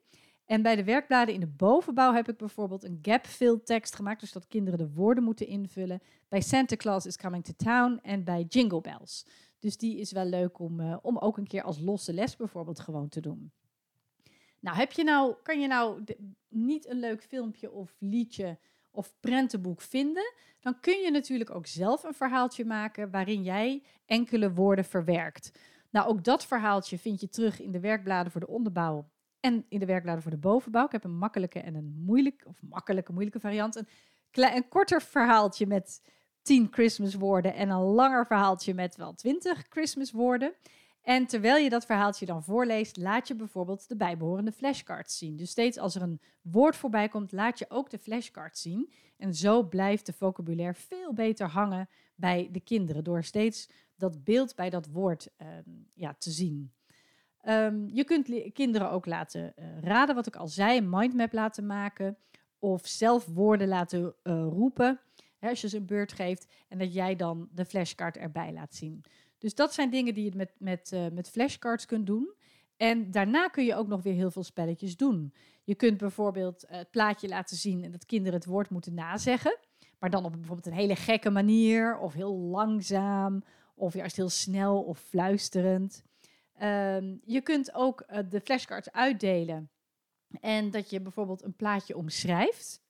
En 0.52 0.62
bij 0.62 0.76
de 0.76 0.84
werkbladen 0.84 1.34
in 1.34 1.40
de 1.40 1.48
bovenbouw 1.48 2.14
heb 2.14 2.30
ik 2.30 2.38
bijvoorbeeld 2.38 2.84
een 2.84 3.00
gap-fill 3.02 3.60
tekst 3.64 3.96
gemaakt, 3.96 4.20
dus 4.20 4.32
dat 4.32 4.48
kinderen 4.48 4.80
de 4.80 4.94
woorden 4.94 5.24
moeten 5.24 5.48
invullen. 5.48 6.02
Bij 6.28 6.42
Santa 6.42 6.76
Claus 6.76 7.06
is 7.06 7.18
Coming 7.18 7.44
to 7.44 7.54
Town 7.58 8.00
en 8.04 8.24
bij 8.24 8.46
Jingle 8.50 8.82
Bells. 8.82 9.26
Dus 9.60 9.78
die 9.78 9.98
is 9.98 10.12
wel 10.12 10.26
leuk 10.26 10.60
om, 10.60 10.80
uh, 10.80 10.98
om 11.02 11.18
ook 11.18 11.38
een 11.38 11.48
keer 11.48 11.64
als 11.64 11.80
losse 11.80 12.14
les 12.14 12.36
bijvoorbeeld 12.36 12.80
gewoon 12.80 13.10
te 13.10 13.22
doen. 13.22 13.52
Nou, 14.60 14.78
heb 14.78 14.92
je 14.92 15.04
nou, 15.04 15.36
kan 15.44 15.60
je 15.62 15.68
nou 15.68 16.04
niet 16.48 16.88
een 16.88 17.00
leuk 17.00 17.24
filmpje 17.24 17.72
of 17.72 17.96
liedje 18.00 18.60
of 18.92 19.14
prentenboek 19.20 19.82
vinden, 19.82 20.34
dan 20.60 20.80
kun 20.80 21.00
je 21.00 21.12
natuurlijk 21.12 21.56
ook 21.56 21.68
zelf 21.68 22.04
een 22.04 22.14
verhaaltje 22.14 22.66
maken 22.66 23.12
waarin 23.12 23.44
jij 23.44 23.84
enkele 24.06 24.54
woorden 24.54 24.86
verwerkt. 24.86 25.60
Nou, 25.90 26.08
ook 26.08 26.24
dat 26.24 26.46
verhaaltje 26.46 26.98
vind 26.98 27.22
je 27.22 27.30
terug 27.30 27.62
in 27.62 27.72
de 27.72 27.80
werkbladen 27.80 28.32
voor 28.32 28.42
de 28.42 28.48
onderbouw 28.48 29.10
en 29.42 29.66
in 29.70 29.80
de 29.80 29.86
werkbladen 29.86 30.22
voor 30.22 30.32
de 30.32 30.38
bovenbouw. 30.38 30.86
Ik 30.86 30.92
heb 30.92 31.04
een 31.04 31.18
makkelijke 31.18 31.60
en 31.60 31.76
een 31.76 32.04
moeilijke, 32.06 32.48
of 32.48 32.62
makkelijke, 32.62 33.12
moeilijke 33.12 33.40
variant. 33.40 33.76
Een, 33.76 33.88
klein, 34.32 34.56
een 34.56 34.68
korter 34.68 35.02
verhaaltje 35.02 35.68
met 35.68 36.02
10 36.42 36.68
Christmas 36.72 37.14
woorden 37.14 37.54
en 37.54 37.70
een 37.70 37.82
langer 37.82 38.26
verhaaltje 38.26 38.74
met 38.74 38.96
wel 38.96 39.14
20 39.14 39.66
Christmas 39.70 40.12
woorden. 40.12 40.54
En 41.02 41.26
terwijl 41.26 41.64
je 41.64 41.70
dat 41.70 41.86
verhaaltje 41.86 42.26
dan 42.26 42.44
voorleest, 42.44 42.98
laat 42.98 43.28
je 43.28 43.36
bijvoorbeeld 43.36 43.88
de 43.88 43.96
bijbehorende 43.96 44.52
flashcards 44.52 45.18
zien. 45.18 45.38
Dus 45.38 45.50
steeds 45.50 45.78
als 45.78 45.96
er 45.96 46.02
een 46.02 46.22
woord 46.42 46.76
voorbij 46.76 47.10
komt, 47.10 47.32
laat 47.32 47.60
je 47.60 47.66
ook 47.70 47.90
de 47.90 48.00
flashcards 48.00 48.62
zien. 48.62 48.92
En 49.18 49.36
zo 49.36 49.64
blijft 49.64 50.06
de 50.06 50.14
vocabulaire 50.14 50.74
veel 50.74 51.14
beter 51.14 51.48
hangen 51.48 51.90
bij 52.16 52.50
de 52.52 52.60
kinderen, 52.60 53.04
door 53.04 53.24
steeds 53.24 53.70
dat 53.96 54.24
beeld 54.24 54.56
bij 54.56 54.70
dat 54.70 54.88
woord 54.88 55.30
uh, 55.38 55.48
ja, 55.94 56.14
te 56.14 56.32
zien. 56.32 56.72
Um, 57.50 57.90
je 57.94 58.04
kunt 58.04 58.52
kinderen 58.54 58.92
ook 58.92 59.06
laten 59.06 59.54
uh, 59.60 59.66
raden, 59.80 60.16
wat 60.16 60.28
ik 60.28 60.36
al 60.36 60.48
zei, 60.48 60.78
een 60.78 60.90
mindmap 60.90 61.34
laten 61.34 61.66
maken. 61.66 62.18
Of 62.60 62.88
zelf 62.88 63.26
woorden 63.26 63.68
laten 63.68 64.02
uh, 64.02 64.48
roepen, 64.50 65.00
hè, 65.38 65.50
als 65.50 65.62
je 65.62 65.70
ze 65.70 65.78
een 65.78 65.86
beurt 65.86 66.14
geeft. 66.14 66.48
En 66.68 66.78
dat 66.78 66.94
jij 66.94 67.16
dan 67.16 67.50
de 67.52 67.66
flashcard 67.66 68.18
erbij 68.18 68.54
laat 68.54 68.76
zien. 68.76 69.04
Dus 69.38 69.56
dat 69.56 69.74
zijn 69.74 69.90
dingen 69.90 70.14
die 70.14 70.24
je 70.24 70.36
met, 70.36 70.52
met, 70.58 70.92
uh, 70.94 71.06
met 71.12 71.30
flashcards 71.30 71.86
kunt 71.86 72.06
doen. 72.06 72.34
En 72.78 73.12
daarna 73.12 73.48
kun 73.48 73.66
je 73.66 73.76
ook 73.76 73.88
nog 73.88 74.02
weer 74.02 74.14
heel 74.14 74.32
veel 74.32 74.44
spelletjes 74.44 74.98
doen. 74.98 75.34
Je 75.64 75.76
kunt 75.76 75.98
bijvoorbeeld 75.98 76.66
het 76.68 76.92
plaatje 76.92 77.28
laten 77.28 77.58
zien 77.58 77.84
en 77.84 77.92
dat 77.92 78.06
kinderen 78.06 78.40
het 78.40 78.48
woord 78.48 78.70
moeten 78.70 78.94
nazeggen. 78.94 79.58
Maar 80.00 80.10
dan 80.10 80.26
op 80.26 80.32
bijvoorbeeld 80.32 80.66
een 80.66 80.74
hele 80.74 80.96
gekke 80.96 81.30
manier, 81.30 81.98
of 81.98 82.14
heel 82.14 82.36
langzaam, 82.36 83.44
of 83.76 83.94
juist 83.94 84.16
heel 84.16 84.30
snel 84.30 84.82
of 84.82 85.00
fluisterend. 85.00 86.04
Ehm, 86.62 87.16
je 87.24 87.42
kunt 87.42 87.74
ook 87.74 88.02
eh, 88.02 88.20
de 88.30 88.42
flashcards 88.42 88.92
uitdelen 88.92 89.70
en 90.40 90.72
dat 90.72 90.90
je 90.90 91.02
bijvoorbeeld 91.02 91.44
een 91.44 91.56
plaatje 91.56 91.96
omschrijft. 91.96 92.82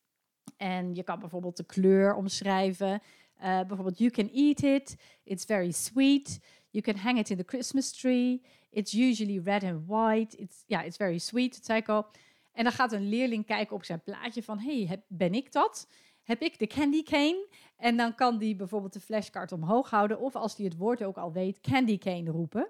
En 0.58 0.96
je 0.96 1.04
kan 1.04 1.20
bijvoorbeeld 1.20 1.58
de 1.58 1.63
kleur 1.63 2.16
omschrijven. 2.16 3.01
Uh, 3.38 3.60
bijvoorbeeld, 3.60 3.98
you 3.98 4.12
can 4.12 4.30
eat 4.30 4.62
it. 4.62 4.96
It's 5.24 5.46
very 5.46 5.72
sweet. 5.72 6.40
You 6.70 6.84
can 6.84 6.96
hang 6.96 7.20
it 7.20 7.30
in 7.30 7.38
the 7.38 7.44
Christmas 7.46 7.92
tree. 7.92 8.42
It's 8.70 8.94
usually 8.94 9.40
red 9.40 9.63
and 9.63 9.88
white. 9.88 10.38
It's, 10.38 10.63
yeah, 10.66 10.86
it's 10.86 10.98
very 10.98 11.18
sweet, 11.18 11.56
dat 11.56 11.66
zei 11.66 11.80
ik 11.80 11.90
al. 11.90 12.08
En 12.51 12.63
dan 12.63 12.74
gaat 12.74 12.92
een 12.92 13.10
leerling 13.10 13.46
kijken 13.46 13.75
op 13.75 13.84
zijn 13.84 14.01
plaatje 14.04 14.44
van, 14.44 14.60
hey, 14.60 15.04
ben 15.08 15.34
ik 15.34 15.51
dat? 15.51 15.88
Heb 16.24 16.42
ik 16.42 16.60
de 16.60 16.68
candy 16.68 17.04
cane? 17.04 17.48
En 17.78 17.98
dan 17.98 18.16
kan 18.16 18.38
die 18.38 18.56
bijvoorbeeld 18.56 18.94
de 18.94 19.00
flashcard 19.00 19.51
omhoog 19.51 19.90
houden. 19.90 20.20
Of 20.20 20.36
als 20.36 20.56
die 20.56 20.66
het 20.66 20.78
woord 20.78 21.04
ook 21.04 21.18
al 21.18 21.32
weet, 21.32 21.60
candy 21.60 21.98
cane 21.98 22.32
roepen. 22.32 22.68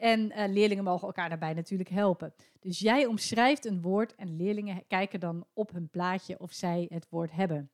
En 0.00 0.20
uh, 0.20 0.44
leerlingen 0.48 0.84
mogen 0.84 1.06
elkaar 1.06 1.28
daarbij 1.28 1.54
natuurlijk 1.54 1.90
helpen. 1.90 2.34
Dus 2.60 2.78
jij 2.78 3.06
omschrijft 3.06 3.64
een 3.64 3.80
woord 3.80 4.14
en 4.14 4.36
leerlingen 4.36 4.84
kijken 4.88 5.20
dan 5.20 5.46
op 5.52 5.72
hun 5.72 5.88
plaatje 5.88 6.38
of 6.38 6.52
zij 6.52 6.86
het 6.88 7.06
woord 7.10 7.32
hebben. 7.32 7.70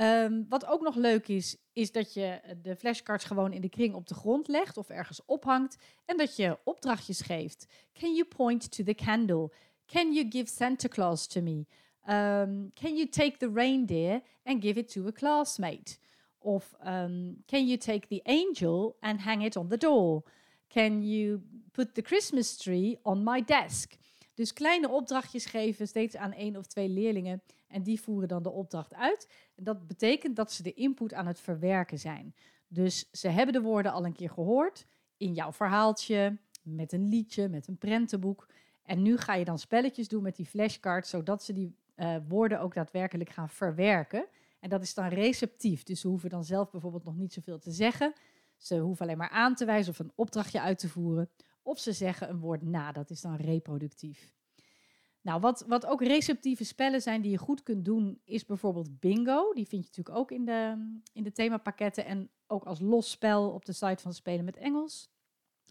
Um, 0.00 0.46
wat 0.48 0.66
ook 0.66 0.80
nog 0.80 0.94
leuk 0.94 1.28
is, 1.28 1.56
is 1.72 1.92
dat 1.92 2.14
je 2.14 2.40
de 2.62 2.76
flashcards 2.76 3.24
gewoon 3.24 3.52
in 3.52 3.60
de 3.60 3.68
kring 3.68 3.94
op 3.94 4.06
de 4.06 4.14
grond 4.14 4.48
legt 4.48 4.76
of 4.76 4.88
ergens 4.88 5.24
ophangt 5.24 5.76
en 6.04 6.16
dat 6.16 6.36
je 6.36 6.58
opdrachtjes 6.64 7.20
geeft. 7.20 7.66
Can 7.92 8.14
you 8.14 8.24
point 8.24 8.70
to 8.70 8.84
the 8.84 8.94
candle? 8.94 9.52
Can 9.86 10.12
you 10.12 10.26
give 10.30 10.48
Santa 10.48 10.88
Claus 10.88 11.26
to 11.26 11.40
me? 11.40 11.66
Um, 12.08 12.72
can 12.74 12.96
you 12.96 13.08
take 13.08 13.36
the 13.36 13.50
reindeer 13.52 14.22
and 14.42 14.62
give 14.62 14.78
it 14.78 14.92
to 14.92 15.06
a 15.06 15.12
classmate? 15.12 15.98
Of 16.38 16.74
um, 16.86 17.42
can 17.46 17.66
you 17.66 17.76
take 17.76 18.06
the 18.08 18.20
angel 18.22 18.96
and 19.00 19.20
hang 19.20 19.42
it 19.42 19.56
on 19.56 19.68
the 19.68 19.76
door? 19.76 20.22
Can 20.68 21.08
you 21.08 21.40
put 21.72 21.94
the 21.94 22.02
Christmas 22.02 22.56
tree 22.56 22.98
on 23.02 23.22
my 23.22 23.44
desk? 23.44 23.94
Dus 24.34 24.52
kleine 24.52 24.88
opdrachtjes 24.88 25.46
geven, 25.46 25.88
steeds 25.88 26.16
aan 26.16 26.32
één 26.32 26.56
of 26.56 26.66
twee 26.66 26.88
leerlingen. 26.88 27.42
En 27.68 27.82
die 27.82 28.00
voeren 28.00 28.28
dan 28.28 28.42
de 28.42 28.50
opdracht 28.50 28.94
uit. 28.94 29.28
En 29.54 29.64
dat 29.64 29.86
betekent 29.86 30.36
dat 30.36 30.52
ze 30.52 30.62
de 30.62 30.74
input 30.74 31.14
aan 31.14 31.26
het 31.26 31.40
verwerken 31.40 31.98
zijn. 31.98 32.34
Dus 32.68 33.08
ze 33.12 33.28
hebben 33.28 33.54
de 33.54 33.60
woorden 33.60 33.92
al 33.92 34.04
een 34.04 34.12
keer 34.12 34.30
gehoord 34.30 34.86
in 35.16 35.32
jouw 35.32 35.52
verhaaltje, 35.52 36.38
met 36.62 36.92
een 36.92 37.08
liedje, 37.08 37.48
met 37.48 37.68
een 37.68 37.78
prentenboek. 37.78 38.48
En 38.82 39.02
nu 39.02 39.16
ga 39.16 39.34
je 39.34 39.44
dan 39.44 39.58
spelletjes 39.58 40.08
doen 40.08 40.22
met 40.22 40.36
die 40.36 40.46
flashcards, 40.46 41.10
zodat 41.10 41.42
ze 41.42 41.52
die 41.52 41.76
uh, 41.96 42.16
woorden 42.28 42.60
ook 42.60 42.74
daadwerkelijk 42.74 43.30
gaan 43.30 43.48
verwerken. 43.48 44.26
En 44.60 44.68
dat 44.68 44.82
is 44.82 44.94
dan 44.94 45.08
receptief. 45.08 45.82
Dus 45.82 46.00
ze 46.00 46.08
hoeven 46.08 46.30
dan 46.30 46.44
zelf 46.44 46.70
bijvoorbeeld 46.70 47.04
nog 47.04 47.16
niet 47.16 47.32
zoveel 47.32 47.58
te 47.58 47.70
zeggen. 47.70 48.12
Ze 48.56 48.78
hoeven 48.78 49.06
alleen 49.06 49.18
maar 49.18 49.28
aan 49.28 49.54
te 49.54 49.64
wijzen 49.64 49.92
of 49.92 49.98
een 49.98 50.12
opdrachtje 50.14 50.60
uit 50.60 50.78
te 50.78 50.88
voeren. 50.88 51.30
Of 51.62 51.78
ze 51.78 51.92
zeggen 51.92 52.28
een 52.30 52.38
woord 52.38 52.62
na, 52.62 52.92
dat 52.92 53.10
is 53.10 53.20
dan 53.20 53.36
reproductief. 53.36 54.34
Nou, 55.20 55.40
wat, 55.40 55.64
wat 55.66 55.86
ook 55.86 56.02
receptieve 56.02 56.64
spellen 56.64 57.02
zijn 57.02 57.20
die 57.20 57.30
je 57.30 57.38
goed 57.38 57.62
kunt 57.62 57.84
doen, 57.84 58.20
is 58.24 58.44
bijvoorbeeld 58.44 59.00
bingo. 59.00 59.52
Die 59.52 59.66
vind 59.66 59.82
je 59.82 59.88
natuurlijk 59.88 60.18
ook 60.18 60.30
in 60.30 60.44
de, 60.44 60.90
in 61.12 61.22
de 61.22 61.32
themapakketten 61.32 62.04
en 62.04 62.30
ook 62.46 62.64
als 62.64 62.80
los 62.80 63.10
spel 63.10 63.50
op 63.50 63.64
de 63.64 63.72
site 63.72 64.02
van 64.02 64.14
Spelen 64.14 64.44
met 64.44 64.56
Engels. 64.56 65.10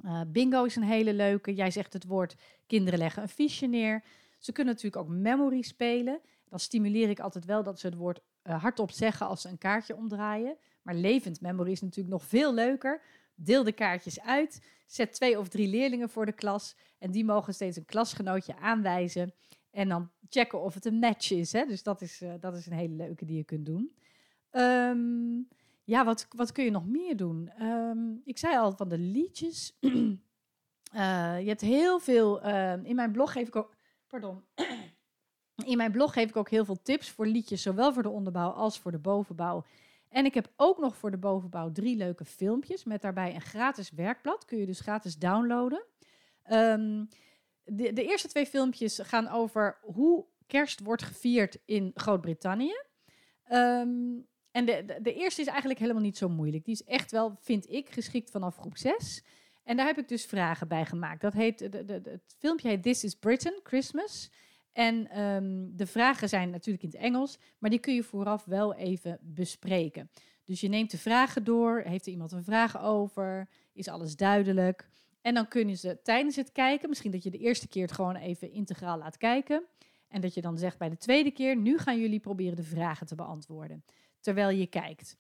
Uh, 0.06 0.22
bingo 0.28 0.64
is 0.64 0.76
een 0.76 0.84
hele 0.84 1.14
leuke. 1.14 1.54
Jij 1.54 1.72
zegt 1.72 1.94
het 1.94 2.06
woord 2.06 2.36
kinderen 2.68 3.00
leggen 3.00 3.22
een 3.22 3.30
fiche 3.30 3.66
neer. 3.66 4.04
Ze 4.40 4.52
kunnen 4.52 4.74
natuurlijk 4.74 5.04
ook 5.04 5.10
memory 5.10 5.62
spelen. 5.62 6.22
Dan 6.50 6.60
stimuleer 6.60 7.10
ik 7.10 7.20
altijd 7.20 7.46
wel 7.46 7.64
dat 7.64 7.80
ze 7.80 7.86
het 7.86 7.96
woord 7.96 8.20
uh, 8.44 8.62
hardop 8.62 8.92
zeggen 8.92 9.28
als 9.28 9.42
ze 9.42 9.50
een 9.50 9.58
kaartje 9.58 9.96
omdraaien. 9.96 10.58
Maar 10.86 10.96
levend 10.96 11.42
memory 11.42 11.72
is 11.72 11.82
natuurlijk 11.82 12.16
nog 12.16 12.26
veel 12.26 12.54
leuker. 12.54 13.02
Deel 13.36 13.64
de 13.64 13.72
kaartjes 13.72 14.22
uit. 14.22 14.62
Zet 14.86 15.14
twee 15.14 15.40
of 15.40 15.48
drie 15.48 15.68
leerlingen 15.68 16.10
voor 16.10 16.26
de 16.26 16.32
klas. 16.32 16.76
En 16.98 17.12
die 17.12 17.26
mogen 17.26 17.54
steeds 17.54 17.78
een 17.78 17.86
klasgenootje 17.86 18.58
aanwijzen. 18.58 19.34
En 19.72 19.90
dan 19.90 20.12
checken 20.30 20.62
of 20.62 20.74
het 20.74 20.86
een 20.86 21.00
match 21.00 21.32
is. 21.32 21.52
Hè? 21.52 21.66
Dus 21.66 21.84
dat 21.84 22.02
is, 22.02 22.22
uh, 22.22 22.34
dat 22.40 22.56
is 22.56 22.66
een 22.66 22.78
hele 22.78 22.94
leuke 22.94 23.26
die 23.26 23.38
je 23.38 23.44
kunt 23.44 23.66
doen. 23.66 23.96
Um, 24.52 25.48
ja, 25.84 26.06
wat, 26.06 26.28
wat 26.30 26.52
kun 26.52 26.64
je 26.64 26.72
nog 26.72 26.88
meer 26.88 27.18
doen? 27.18 27.52
Um, 27.62 28.22
ik 28.26 28.38
zei 28.38 28.58
al 28.58 28.76
van 28.76 28.90
de 28.90 28.98
liedjes. 28.98 29.78
uh, 29.82 29.92
je 31.44 31.48
hebt 31.48 31.62
heel 31.62 32.00
veel. 32.00 32.46
Uh, 32.46 32.84
in 32.84 32.96
mijn 32.96 33.12
blog 33.12 33.32
geef 33.32 33.48
ik 33.48 33.56
ook. 33.56 33.76
Pardon. 34.08 34.44
in 35.72 35.78
mijn 35.78 35.92
blog 35.92 36.14
geef 36.14 36.30
ik 36.30 36.36
ook 36.36 36.50
heel 36.50 36.66
veel 36.66 36.82
tips 36.82 37.10
voor 37.10 37.28
liedjes, 37.28 37.62
zowel 37.62 37.94
voor 37.94 38.04
de 38.04 38.10
onderbouw 38.10 38.50
als 38.50 38.80
voor 38.80 38.92
de 38.92 39.00
bovenbouw. 39.00 39.64
En 40.16 40.26
ik 40.26 40.34
heb 40.34 40.52
ook 40.56 40.78
nog 40.80 40.96
voor 40.98 41.12
de 41.12 41.18
bovenbouw 41.18 41.72
drie 41.72 41.98
leuke 41.98 42.26
filmpjes 42.26 42.84
met 42.84 43.02
daarbij 43.02 43.36
een 43.36 43.42
gratis 43.42 43.92
werkblad. 43.92 44.46
Kun 44.46 44.58
je 44.58 44.66
dus 44.66 44.80
gratis 44.80 45.18
downloaden. 45.18 45.84
Um, 46.52 47.10
de, 47.64 47.94
de, 47.94 48.04
eerste 48.04 48.28
twee 48.28 48.46
filmpjes 48.46 49.00
gaan 49.04 49.28
over 49.28 49.78
hoe 49.82 50.26
kerst 50.48 50.80
wordt 50.80 51.04
gevierd 51.04 51.58
in 51.66 51.92
Groot-Brittannië. 51.94 52.76
Um, 53.52 54.28
en 54.52 54.66
de, 54.66 55.00
de, 55.02 55.14
eerste 55.14 55.42
is 55.42 55.48
eigenlijk 55.48 55.80
helemaal 55.80 56.02
niet 56.02 56.18
zo 56.18 56.30
moeilijk. 56.30 56.66
Die 56.66 56.74
is 56.74 56.84
echt 56.84 57.12
wel, 57.12 57.36
vind 57.40 57.70
ik, 57.70 57.90
geschikt 57.90 58.32
vanaf 58.32 58.58
groep 58.58 58.78
6. 58.78 59.24
En 59.64 59.78
daar 59.78 59.86
heb 59.86 59.98
ik 59.98 60.08
dus 60.08 60.26
vragen 60.26 60.68
bij 60.68 60.86
gemaakt. 60.86 61.22
Dat 61.22 61.34
heet, 61.34 61.60
het 61.60 62.36
filmpje 62.38 62.68
heet 62.68 62.84
This 62.84 63.04
is 63.04 63.16
Britain, 63.16 63.60
Christmas. 63.64 64.32
En 64.76 65.22
um, 65.22 65.76
de 65.76 65.88
vragen 65.88 66.30
zijn 66.30 66.50
natuurlijk 66.50 66.84
in 66.84 66.90
het 66.90 67.00
Engels, 67.00 67.38
maar 67.60 67.70
die 67.70 67.80
kun 67.80 67.94
je 67.94 68.04
vooraf 68.04 68.46
wel 68.46 68.74
even 68.74 69.20
bespreken. 69.22 70.10
Dus 70.44 70.62
je 70.62 70.68
neemt 70.68 70.92
de 70.92 70.98
vragen 70.98 71.44
door, 71.44 71.80
heeft 71.80 72.06
er 72.06 72.12
iemand 72.12 72.32
een 72.32 72.44
vraag 72.44 72.82
over, 72.82 73.50
is 73.74 73.88
alles 73.88 74.16
duidelijk? 74.16 74.90
En 75.22 75.34
dan 75.34 75.48
kunnen 75.48 75.78
ze 75.78 76.00
tijdens 76.04 76.36
het 76.36 76.52
kijken, 76.52 76.90
misschien 76.90 77.12
dat 77.12 77.24
je 77.24 77.30
de 77.30 77.38
eerste 77.38 77.68
keer 77.68 77.82
het 77.82 77.92
gewoon 77.92 78.16
even 78.16 78.52
integraal 78.52 78.98
laat 78.98 79.18
kijken. 79.18 79.64
En 80.08 80.22
dat 80.22 80.34
je 80.34 80.42
dan 80.42 80.58
zegt 80.58 80.78
bij 80.78 80.90
de 80.90 80.98
tweede 80.98 81.32
keer, 81.32 81.56
nu 81.56 81.78
gaan 81.78 82.00
jullie 82.00 82.20
proberen 82.20 82.56
de 82.56 82.64
vragen 82.64 83.08
te 83.08 83.16
beantwoorden, 83.16 83.84
terwijl 84.20 84.50
je 84.50 84.68
kijkt. 84.68 85.18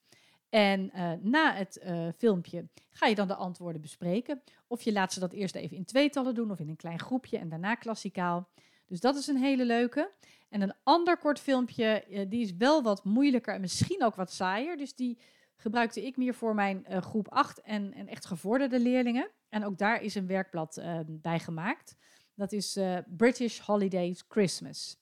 En 0.50 0.92
uh, 0.96 1.12
na 1.22 1.54
het 1.54 1.80
uh, 1.84 2.08
filmpje 2.18 2.68
ga 2.92 3.08
je 3.08 3.16
dan 3.16 3.28
de 3.28 3.36
antwoorden 3.36 3.82
bespreken. 3.82 4.42
Of 4.68 4.82
je 4.82 4.92
laat 4.92 5.14
ze 5.14 5.20
dat 5.20 5.34
eerst 5.34 5.56
even 5.56 5.78
in 5.78 5.86
tweetallen 5.86 6.36
doen 6.36 6.52
of 6.52 6.60
in 6.60 6.70
een 6.70 6.76
klein 6.76 7.00
groepje 7.00 7.38
en 7.38 7.50
daarna 7.50 7.76
klassikaal. 7.76 8.50
Dus 8.86 9.00
dat 9.00 9.16
is 9.16 9.28
een 9.28 9.38
hele 9.38 9.66
leuke. 9.66 10.12
En 10.50 10.62
een 10.62 10.74
ander 10.84 11.18
kort 11.18 11.40
filmpje, 11.40 12.06
uh, 12.10 12.26
die 12.30 12.42
is 12.42 12.56
wel 12.56 12.84
wat 12.84 13.04
moeilijker 13.04 13.54
en 13.54 13.62
misschien 13.62 14.04
ook 14.04 14.16
wat 14.16 14.32
saaier. 14.32 14.78
Dus 14.78 14.96
die 14.96 15.20
gebruikte 15.56 16.06
ik 16.06 16.18
meer 16.18 16.34
voor 16.34 16.56
mijn 16.56 16.86
uh, 16.90 16.98
groep 16.98 17.30
8 17.30 17.62
en, 17.62 17.94
en, 17.94 18.08
echt 18.08 18.26
gevorderde 18.26 18.80
leerlingen. 18.80 19.32
En 19.50 19.66
ook 19.66 19.78
daar 19.78 20.02
is 20.02 20.16
een 20.16 20.28
werkblad 20.28 20.78
uh, 20.78 21.00
bij 21.08 21.40
gemaakt. 21.40 21.96
Dat 22.36 22.52
is 22.52 22.78
uh, 22.78 22.98
British 23.18 23.60
Holidays 23.60 24.24
Christmas. 24.28 24.98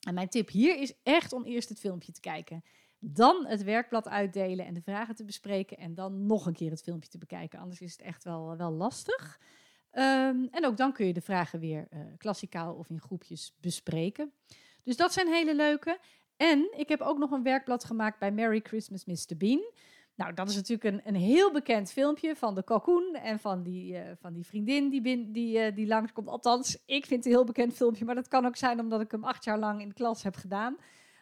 En 0.00 0.14
mijn 0.14 0.28
tip 0.28 0.48
hier 0.48 0.78
is 0.78 0.94
echt 1.02 1.32
om 1.32 1.44
eerst 1.44 1.68
het 1.68 1.78
filmpje 1.78 2.12
te 2.12 2.20
kijken. 2.20 2.64
Dan 2.98 3.46
het 3.46 3.62
werkblad 3.62 4.08
uitdelen 4.08 4.66
en 4.66 4.74
de 4.74 4.82
vragen 4.82 5.14
te 5.14 5.24
bespreken. 5.24 5.76
En 5.76 5.94
dan 5.94 6.26
nog 6.26 6.46
een 6.46 6.52
keer 6.52 6.70
het 6.70 6.82
filmpje 6.82 7.08
te 7.08 7.18
bekijken. 7.18 7.58
Anders 7.58 7.80
is 7.80 7.92
het 7.92 8.00
echt 8.00 8.24
wel, 8.24 8.56
wel 8.56 8.70
lastig. 8.70 9.40
Um, 9.94 10.48
en 10.50 10.66
ook 10.66 10.76
dan 10.76 10.92
kun 10.92 11.06
je 11.06 11.12
de 11.12 11.20
vragen 11.20 11.60
weer 11.60 11.88
uh, 11.90 12.00
klassikaal 12.18 12.74
of 12.74 12.90
in 12.90 13.00
groepjes 13.00 13.56
bespreken. 13.60 14.32
Dus 14.82 14.96
dat 14.96 15.12
zijn 15.12 15.28
hele 15.28 15.54
leuke. 15.54 15.98
En 16.36 16.68
ik 16.76 16.88
heb 16.88 17.00
ook 17.00 17.18
nog 17.18 17.30
een 17.30 17.42
werkblad 17.42 17.84
gemaakt 17.84 18.18
bij 18.18 18.32
Merry 18.32 18.60
Christmas 18.62 19.04
Mr. 19.04 19.36
Bean. 19.36 19.72
Nou, 20.14 20.34
dat 20.34 20.48
is 20.48 20.54
natuurlijk 20.54 20.94
een, 20.94 21.00
een 21.04 21.20
heel 21.20 21.52
bekend 21.52 21.92
filmpje 21.92 22.36
van 22.36 22.54
de 22.54 22.62
kalkoen 22.62 23.14
en 23.14 23.38
van 23.38 23.62
die, 23.62 23.92
uh, 23.92 24.00
van 24.20 24.32
die 24.32 24.46
vriendin 24.46 24.88
die, 24.88 25.00
bin, 25.00 25.32
die, 25.32 25.58
uh, 25.58 25.74
die 25.74 25.86
langskomt. 25.86 26.28
Althans, 26.28 26.78
ik 26.86 27.06
vind 27.06 27.24
het 27.24 27.24
een 27.24 27.38
heel 27.38 27.44
bekend 27.44 27.74
filmpje, 27.74 28.04
maar 28.04 28.14
dat 28.14 28.28
kan 28.28 28.46
ook 28.46 28.56
zijn 28.56 28.80
omdat 28.80 29.00
ik 29.00 29.10
hem 29.10 29.24
acht 29.24 29.44
jaar 29.44 29.58
lang 29.58 29.80
in 29.80 29.88
de 29.88 29.94
klas 29.94 30.22
heb 30.22 30.36
gedaan. 30.36 30.76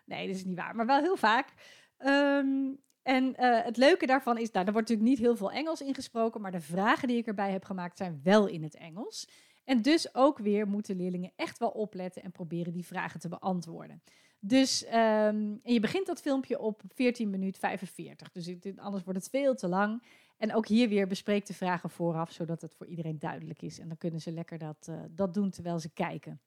Nee, 0.05 0.27
dat 0.27 0.37
is 0.37 0.45
niet 0.45 0.57
waar, 0.57 0.77
maar 0.77 0.87
wel 0.87 1.01
heel 1.01 1.17
vaak. 1.17 1.53
Um, 1.99 2.81
en 3.03 3.25
uh, 3.25 3.65
het 3.65 3.77
leuke 3.77 4.07
daarvan 4.07 4.39
is, 4.39 4.51
nou, 4.51 4.67
er 4.67 4.73
wordt 4.73 4.89
natuurlijk 4.89 5.17
niet 5.17 5.27
heel 5.27 5.37
veel 5.37 5.51
Engels 5.51 5.81
ingesproken, 5.81 6.41
maar 6.41 6.53
de 6.53 6.61
vragen 6.61 7.09
die 7.09 7.17
ik 7.17 7.27
erbij 7.27 7.51
heb 7.51 7.65
gemaakt 7.65 7.97
zijn 7.97 8.21
wel 8.23 8.47
in 8.47 8.63
het 8.63 8.75
Engels. 8.75 9.29
En 9.65 9.83
dus 9.83 10.15
ook 10.15 10.39
weer 10.39 10.69
moeten 10.69 10.97
leerlingen 10.97 11.33
echt 11.37 11.59
wel 11.59 11.69
opletten 11.69 12.23
en 12.23 12.31
proberen 12.31 12.73
die 12.73 12.87
vragen 12.87 13.21
te 13.21 13.29
beantwoorden. 13.29 14.03
Dus 14.41 14.85
um, 14.87 14.91
en 14.93 15.73
je 15.73 15.81
begint 15.81 16.07
dat 16.07 16.21
filmpje 16.21 16.59
op 16.59 16.83
14 16.89 17.31
minuut 17.31 17.59
45. 17.59 18.31
Dus 18.31 18.57
anders 18.77 19.05
wordt 19.05 19.19
het 19.19 19.29
veel 19.31 19.55
te 19.55 19.69
lang. 19.69 20.03
En 20.37 20.55
ook 20.55 20.67
hier 20.67 20.89
weer 20.89 21.07
bespreek 21.07 21.47
de 21.47 21.55
vragen 21.55 21.91
vooraf, 21.91 22.33
zodat 22.33 22.61
het 22.61 22.75
voor 22.75 22.87
iedereen 22.87 23.19
duidelijk 23.19 23.63
is. 23.63 23.79
En 23.79 23.89
dan 23.89 23.97
kunnen 23.97 24.21
ze 24.21 24.33
lekker 24.33 24.59
dat, 24.59 24.87
uh, 24.91 25.01
dat 25.11 25.35
doen 25.35 25.51
terwijl 25.51 25.79
ze 25.79 25.91
kijken. 25.93 26.41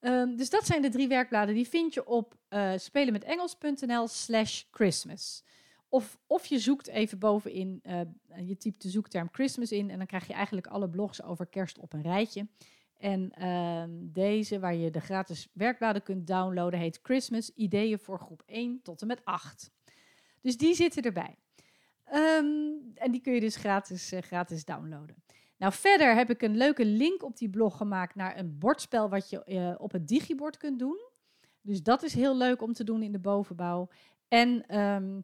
Um, 0.00 0.36
dus 0.36 0.50
dat 0.50 0.66
zijn 0.66 0.82
de 0.82 0.88
drie 0.88 1.08
werkbladen. 1.08 1.54
Die 1.54 1.68
vind 1.68 1.94
je 1.94 2.06
op 2.06 2.34
uh, 2.50 2.72
spelenmetengels.nl 2.76 4.08
slash 4.08 4.62
Christmas. 4.70 5.44
Of, 5.88 6.18
of 6.26 6.46
je 6.46 6.58
zoekt 6.58 6.86
even 6.86 7.18
bovenin, 7.18 7.82
uh, 7.82 8.00
je 8.48 8.56
typt 8.56 8.82
de 8.82 8.88
zoekterm 8.88 9.28
Christmas 9.32 9.72
in 9.72 9.90
en 9.90 9.98
dan 9.98 10.06
krijg 10.06 10.26
je 10.26 10.32
eigenlijk 10.32 10.66
alle 10.66 10.88
blogs 10.88 11.22
over 11.22 11.46
kerst 11.46 11.78
op 11.78 11.92
een 11.92 12.02
rijtje. 12.02 12.46
En 12.96 13.32
uh, 13.38 13.84
deze, 14.12 14.58
waar 14.58 14.74
je 14.74 14.90
de 14.90 15.00
gratis 15.00 15.48
werkbladen 15.52 16.02
kunt 16.02 16.26
downloaden, 16.26 16.80
heet 16.80 17.00
Christmas 17.02 17.54
Ideeën 17.54 17.98
voor 17.98 18.18
groep 18.18 18.42
1 18.46 18.82
tot 18.82 19.00
en 19.00 19.06
met 19.06 19.24
8. 19.24 19.70
Dus 20.40 20.56
die 20.56 20.74
zitten 20.74 21.02
erbij. 21.02 21.36
Um, 22.12 22.92
en 22.94 23.10
die 23.10 23.20
kun 23.20 23.32
je 23.32 23.40
dus 23.40 23.56
gratis, 23.56 24.12
uh, 24.12 24.20
gratis 24.20 24.64
downloaden. 24.64 25.22
Nou, 25.58 25.72
verder 25.72 26.14
heb 26.14 26.30
ik 26.30 26.42
een 26.42 26.56
leuke 26.56 26.84
link 26.84 27.22
op 27.22 27.36
die 27.36 27.50
blog 27.50 27.76
gemaakt 27.76 28.14
naar 28.14 28.38
een 28.38 28.58
bordspel 28.58 29.08
wat 29.08 29.30
je 29.30 29.44
eh, 29.44 29.74
op 29.78 29.92
het 29.92 30.08
digibord 30.08 30.56
kunt 30.56 30.78
doen. 30.78 31.00
Dus 31.60 31.82
dat 31.82 32.02
is 32.02 32.14
heel 32.14 32.36
leuk 32.36 32.62
om 32.62 32.72
te 32.72 32.84
doen 32.84 33.02
in 33.02 33.12
de 33.12 33.18
bovenbouw. 33.18 33.88
En 34.28 34.66
ehm, 34.66 35.20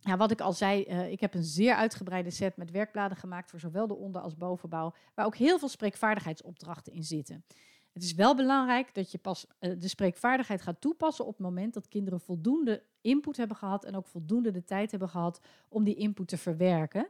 ja, 0.00 0.16
wat 0.16 0.30
ik 0.30 0.40
al 0.40 0.52
zei, 0.52 0.84
uh, 0.88 1.10
ik 1.10 1.20
heb 1.20 1.34
een 1.34 1.44
zeer 1.44 1.74
uitgebreide 1.74 2.30
set 2.30 2.56
met 2.56 2.70
werkbladen 2.70 3.16
gemaakt 3.16 3.50
voor 3.50 3.60
zowel 3.60 3.86
de 3.86 3.96
onder- 3.96 4.22
als 4.22 4.36
bovenbouw, 4.36 4.94
waar 5.14 5.26
ook 5.26 5.36
heel 5.36 5.58
veel 5.58 5.68
spreekvaardigheidsopdrachten 5.68 6.92
in 6.92 7.04
zitten. 7.04 7.44
Het 7.92 8.02
is 8.02 8.14
wel 8.14 8.36
belangrijk 8.36 8.94
dat 8.94 9.10
je 9.10 9.18
pas 9.18 9.46
uh, 9.60 9.74
de 9.78 9.88
spreekvaardigheid 9.88 10.62
gaat 10.62 10.80
toepassen 10.80 11.26
op 11.26 11.32
het 11.32 11.40
moment 11.40 11.74
dat 11.74 11.88
kinderen 11.88 12.20
voldoende 12.20 12.82
input 13.00 13.36
hebben 13.36 13.56
gehad 13.56 13.84
en 13.84 13.96
ook 13.96 14.06
voldoende 14.06 14.50
de 14.50 14.64
tijd 14.64 14.90
hebben 14.90 15.08
gehad 15.08 15.40
om 15.68 15.84
die 15.84 15.94
input 15.94 16.28
te 16.28 16.36
verwerken. 16.36 17.08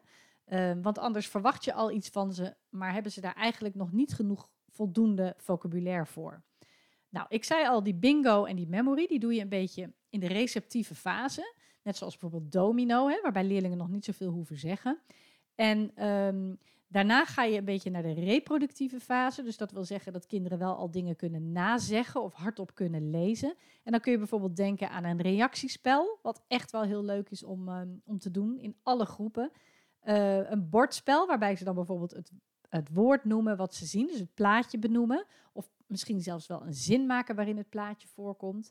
Uh, 0.49 0.73
want 0.83 0.99
anders 0.99 1.29
verwacht 1.29 1.65
je 1.65 1.73
al 1.73 1.91
iets 1.91 2.09
van 2.09 2.33
ze, 2.33 2.55
maar 2.69 2.93
hebben 2.93 3.13
ze 3.13 3.21
daar 3.21 3.35
eigenlijk 3.35 3.75
nog 3.75 3.93
niet 3.93 4.13
genoeg 4.13 4.49
voldoende 4.69 5.35
vocabulaire 5.37 6.07
voor. 6.07 6.43
Nou, 7.09 7.27
ik 7.29 7.45
zei 7.45 7.67
al, 7.67 7.83
die 7.83 7.95
bingo 7.95 8.45
en 8.45 8.57
die 8.57 8.69
memory, 8.69 9.07
die 9.07 9.19
doe 9.19 9.35
je 9.35 9.41
een 9.41 9.49
beetje 9.49 9.93
in 10.09 10.21
de 10.21 10.27
receptieve 10.27 10.95
fase. 10.95 11.55
Net 11.83 11.97
zoals 11.97 12.17
bijvoorbeeld 12.17 12.53
domino, 12.53 13.09
hè, 13.09 13.21
waarbij 13.23 13.45
leerlingen 13.45 13.79
nog 13.79 13.89
niet 13.89 14.05
zoveel 14.05 14.31
hoeven 14.31 14.59
zeggen. 14.59 14.99
En 15.55 16.07
um, 16.07 16.59
daarna 16.89 17.25
ga 17.25 17.45
je 17.45 17.59
een 17.59 17.65
beetje 17.65 17.91
naar 17.91 18.03
de 18.03 18.13
reproductieve 18.13 19.01
fase. 19.01 19.43
Dus 19.43 19.57
dat 19.57 19.73
wil 19.73 19.85
zeggen 19.85 20.13
dat 20.13 20.27
kinderen 20.27 20.59
wel 20.59 20.75
al 20.75 20.91
dingen 20.91 21.17
kunnen 21.17 21.53
nazeggen 21.53 22.23
of 22.23 22.35
hardop 22.35 22.75
kunnen 22.75 23.11
lezen. 23.11 23.55
En 23.83 23.93
dan 23.93 24.01
kun 24.01 24.13
je 24.13 24.19
bijvoorbeeld 24.19 24.57
denken 24.57 24.91
aan 24.91 25.05
een 25.05 25.21
reactiespel, 25.21 26.19
wat 26.23 26.43
echt 26.49 26.71
wel 26.71 26.83
heel 26.83 27.05
leuk 27.05 27.31
is 27.31 27.43
om, 27.43 27.69
um, 27.69 28.03
om 28.05 28.19
te 28.19 28.31
doen 28.31 28.59
in 28.59 28.77
alle 28.83 29.05
groepen. 29.05 29.51
Uh, 30.05 30.51
een 30.51 30.69
bordspel, 30.69 31.27
waarbij 31.27 31.57
ze 31.57 31.65
dan 31.65 31.75
bijvoorbeeld 31.75 32.11
het, 32.11 32.33
het 32.69 32.89
woord 32.93 33.25
noemen 33.25 33.57
wat 33.57 33.75
ze 33.75 33.87
zien, 33.87 34.07
dus 34.07 34.19
het 34.19 34.35
plaatje 34.35 34.79
benoemen. 34.79 35.27
Of 35.53 35.71
misschien 35.87 36.21
zelfs 36.21 36.47
wel 36.47 36.63
een 36.63 36.75
zin 36.75 37.07
maken 37.07 37.35
waarin 37.35 37.57
het 37.57 37.69
plaatje 37.69 38.09
voorkomt. 38.09 38.71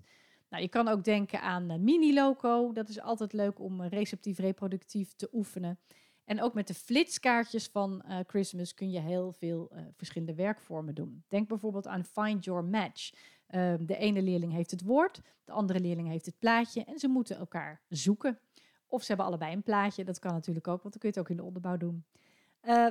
Nou, 0.49 0.63
je 0.63 0.69
kan 0.69 0.87
ook 0.87 1.03
denken 1.03 1.41
aan 1.41 1.71
uh, 1.71 1.77
mini-loco. 1.77 2.71
Dat 2.71 2.89
is 2.89 3.01
altijd 3.01 3.33
leuk 3.33 3.59
om 3.59 3.81
uh, 3.81 3.89
receptief-reproductief 3.89 5.13
te 5.13 5.29
oefenen. 5.33 5.79
En 6.25 6.41
ook 6.41 6.53
met 6.53 6.67
de 6.67 6.73
flitskaartjes 6.73 7.67
van 7.67 8.03
uh, 8.07 8.19
Christmas 8.27 8.73
kun 8.73 8.91
je 8.91 8.99
heel 8.99 9.31
veel 9.31 9.71
verschillende 9.95 10.35
werkvormen 10.35 10.95
doen. 10.95 11.23
Denk 11.27 11.47
bijvoorbeeld 11.47 11.87
aan 11.87 12.05
Find 12.05 12.45
Your 12.45 12.63
Match. 12.63 13.11
Ehm, 13.47 13.85
de 13.85 13.97
ene 13.97 14.21
leerling 14.21 14.53
heeft 14.53 14.71
het 14.71 14.83
woord, 14.83 15.21
de 15.43 15.51
andere 15.51 15.79
leerling 15.79 16.07
heeft 16.07 16.25
het 16.25 16.39
plaatje 16.39 16.83
en 16.83 16.99
ze 16.99 17.07
moeten 17.07 17.37
elkaar 17.37 17.81
zoeken. 17.87 18.39
Of 18.87 19.01
ze 19.01 19.07
hebben 19.07 19.25
allebei 19.25 19.53
een 19.53 19.63
plaatje, 19.63 20.03
dat 20.03 20.19
kan 20.19 20.33
natuurlijk 20.33 20.67
ook, 20.67 20.81
want 20.81 20.93
dan 20.93 21.01
kun 21.01 21.09
je 21.09 21.19
het 21.19 21.19
ook 21.19 21.29
in 21.29 21.37
de 21.37 21.43
onderbouw 21.43 21.77
doen. 21.77 22.05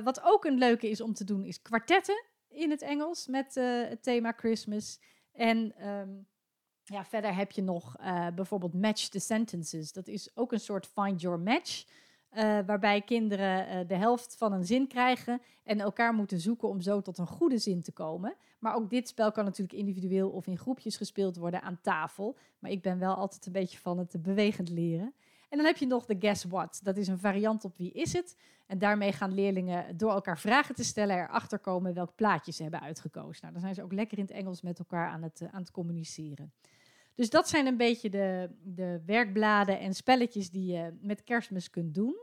wat 0.03 0.21
ook 0.23 0.45
een 0.45 0.57
leuke 0.57 0.89
is 0.89 1.01
om 1.01 1.13
te 1.13 1.23
doen, 1.23 1.45
is 1.45 1.61
kwartetten 1.61 2.25
in 2.47 2.69
het 2.69 2.81
Engels 2.81 3.27
met 3.27 3.55
het 3.89 4.03
thema 4.03 4.31
Christmas. 4.31 4.99
En 5.31 5.87
um, 5.87 6.27
ja, 6.89 7.05
verder 7.05 7.35
heb 7.35 7.51
je 7.51 7.61
nog 7.61 7.95
uh, 8.01 8.27
bijvoorbeeld 8.35 8.73
match 8.73 9.07
the 9.07 9.19
sentences. 9.19 9.91
Dat 9.91 10.07
is 10.07 10.29
ook 10.35 10.51
een 10.51 10.59
soort 10.59 10.87
find 10.87 11.21
your 11.21 11.39
match. 11.39 11.85
Uh, 12.33 12.59
waarbij 12.65 13.01
kinderen 13.01 13.67
uh, 13.67 13.87
de 13.87 13.95
helft 13.95 14.35
van 14.37 14.53
een 14.53 14.65
zin 14.65 14.87
krijgen 14.87 15.41
en 15.63 15.79
elkaar 15.79 16.13
moeten 16.13 16.39
zoeken 16.39 16.67
om 16.69 16.81
zo 16.81 17.01
tot 17.01 17.17
een 17.17 17.27
goede 17.27 17.57
zin 17.57 17.81
te 17.81 17.91
komen. 17.91 18.35
Maar 18.59 18.75
ook 18.75 18.89
dit 18.89 19.07
spel 19.07 19.31
kan 19.31 19.45
natuurlijk 19.45 19.79
individueel 19.79 20.29
of 20.29 20.47
in 20.47 20.57
groepjes 20.57 20.97
gespeeld 20.97 21.37
worden 21.37 21.61
aan 21.61 21.79
tafel. 21.81 22.37
Maar 22.59 22.71
ik 22.71 22.81
ben 22.81 22.99
wel 22.99 23.15
altijd 23.15 23.45
een 23.45 23.51
beetje 23.51 23.77
van 23.77 23.97
het 23.97 24.21
bewegend 24.21 24.69
leren. 24.69 25.13
En 25.49 25.57
dan 25.57 25.65
heb 25.65 25.77
je 25.77 25.87
nog 25.87 26.05
de 26.05 26.15
Guess 26.19 26.43
What. 26.43 26.79
Dat 26.83 26.97
is 26.97 27.07
een 27.07 27.19
variant 27.19 27.65
op 27.65 27.77
wie 27.77 27.91
is 27.91 28.13
het. 28.13 28.37
En 28.67 28.77
daarmee 28.77 29.11
gaan 29.11 29.33
leerlingen 29.33 29.97
door 29.97 30.11
elkaar 30.11 30.39
vragen 30.39 30.75
te 30.75 30.83
stellen 30.83 31.17
erachter 31.17 31.59
komen 31.59 31.93
welk 31.93 32.15
plaatje 32.15 32.51
ze 32.51 32.61
hebben 32.61 32.81
uitgekozen. 32.81 33.39
Nou, 33.41 33.53
dan 33.53 33.61
zijn 33.61 33.75
ze 33.75 33.83
ook 33.83 33.93
lekker 33.93 34.17
in 34.17 34.23
het 34.23 34.33
Engels 34.33 34.61
met 34.61 34.79
elkaar 34.79 35.09
aan 35.09 35.23
het, 35.23 35.41
aan 35.51 35.61
het 35.61 35.71
communiceren. 35.71 36.51
Dus 37.19 37.29
dat 37.29 37.49
zijn 37.49 37.65
een 37.65 37.77
beetje 37.77 38.09
de, 38.09 38.49
de 38.63 39.01
werkbladen 39.05 39.79
en 39.79 39.93
spelletjes 39.93 40.49
die 40.49 40.71
je 40.73 40.97
met 41.01 41.23
kerstmis 41.23 41.69
kunt 41.69 41.93
doen. 41.93 42.15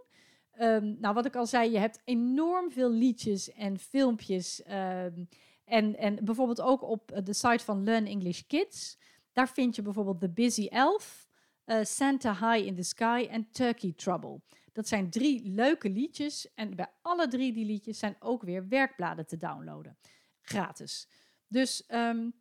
Um, 0.61 0.97
nou, 1.01 1.15
wat 1.15 1.27
ik 1.27 1.37
al 1.37 1.47
zei, 1.47 1.71
je 1.71 1.79
hebt 1.79 2.01
enorm 2.05 2.71
veel 2.71 2.91
liedjes 2.91 3.53
en 3.53 3.79
filmpjes. 3.79 4.63
Um, 4.71 5.29
en, 5.65 5.97
en 5.97 6.25
bijvoorbeeld 6.25 6.61
ook 6.61 6.83
op 6.83 7.21
de 7.25 7.33
site 7.33 7.65
van 7.65 7.85
Learn 7.85 8.07
English 8.07 8.41
Kids. 8.47 8.99
Daar 9.33 9.49
vind 9.49 9.77
je 9.77 9.83
bijvoorbeeld 9.83 10.21
The 10.21 10.31
Busy 10.31 10.67
Elf, 10.67 11.29
uh, 11.67 11.85
Santa 11.85 12.33
High 12.33 12.67
in 12.67 12.75
the 12.75 12.83
Sky 12.83 13.27
en 13.31 13.51
Turkey 13.51 13.93
Trouble. 13.97 14.41
Dat 14.73 14.89
zijn 14.89 15.11
drie 15.11 15.49
leuke 15.49 15.91
liedjes. 15.91 16.55
En 16.55 16.77
bij 16.77 16.89
alle 17.03 17.29
drie 17.29 17.53
die 17.53 17.67
liedjes 17.67 17.99
zijn 17.99 18.17
ook 18.19 18.43
weer 18.43 18.69
werkbladen 18.69 19.27
te 19.27 19.37
downloaden. 19.37 19.99
Gratis. 20.41 21.09
Dus 21.49 21.85
um, 21.89 22.35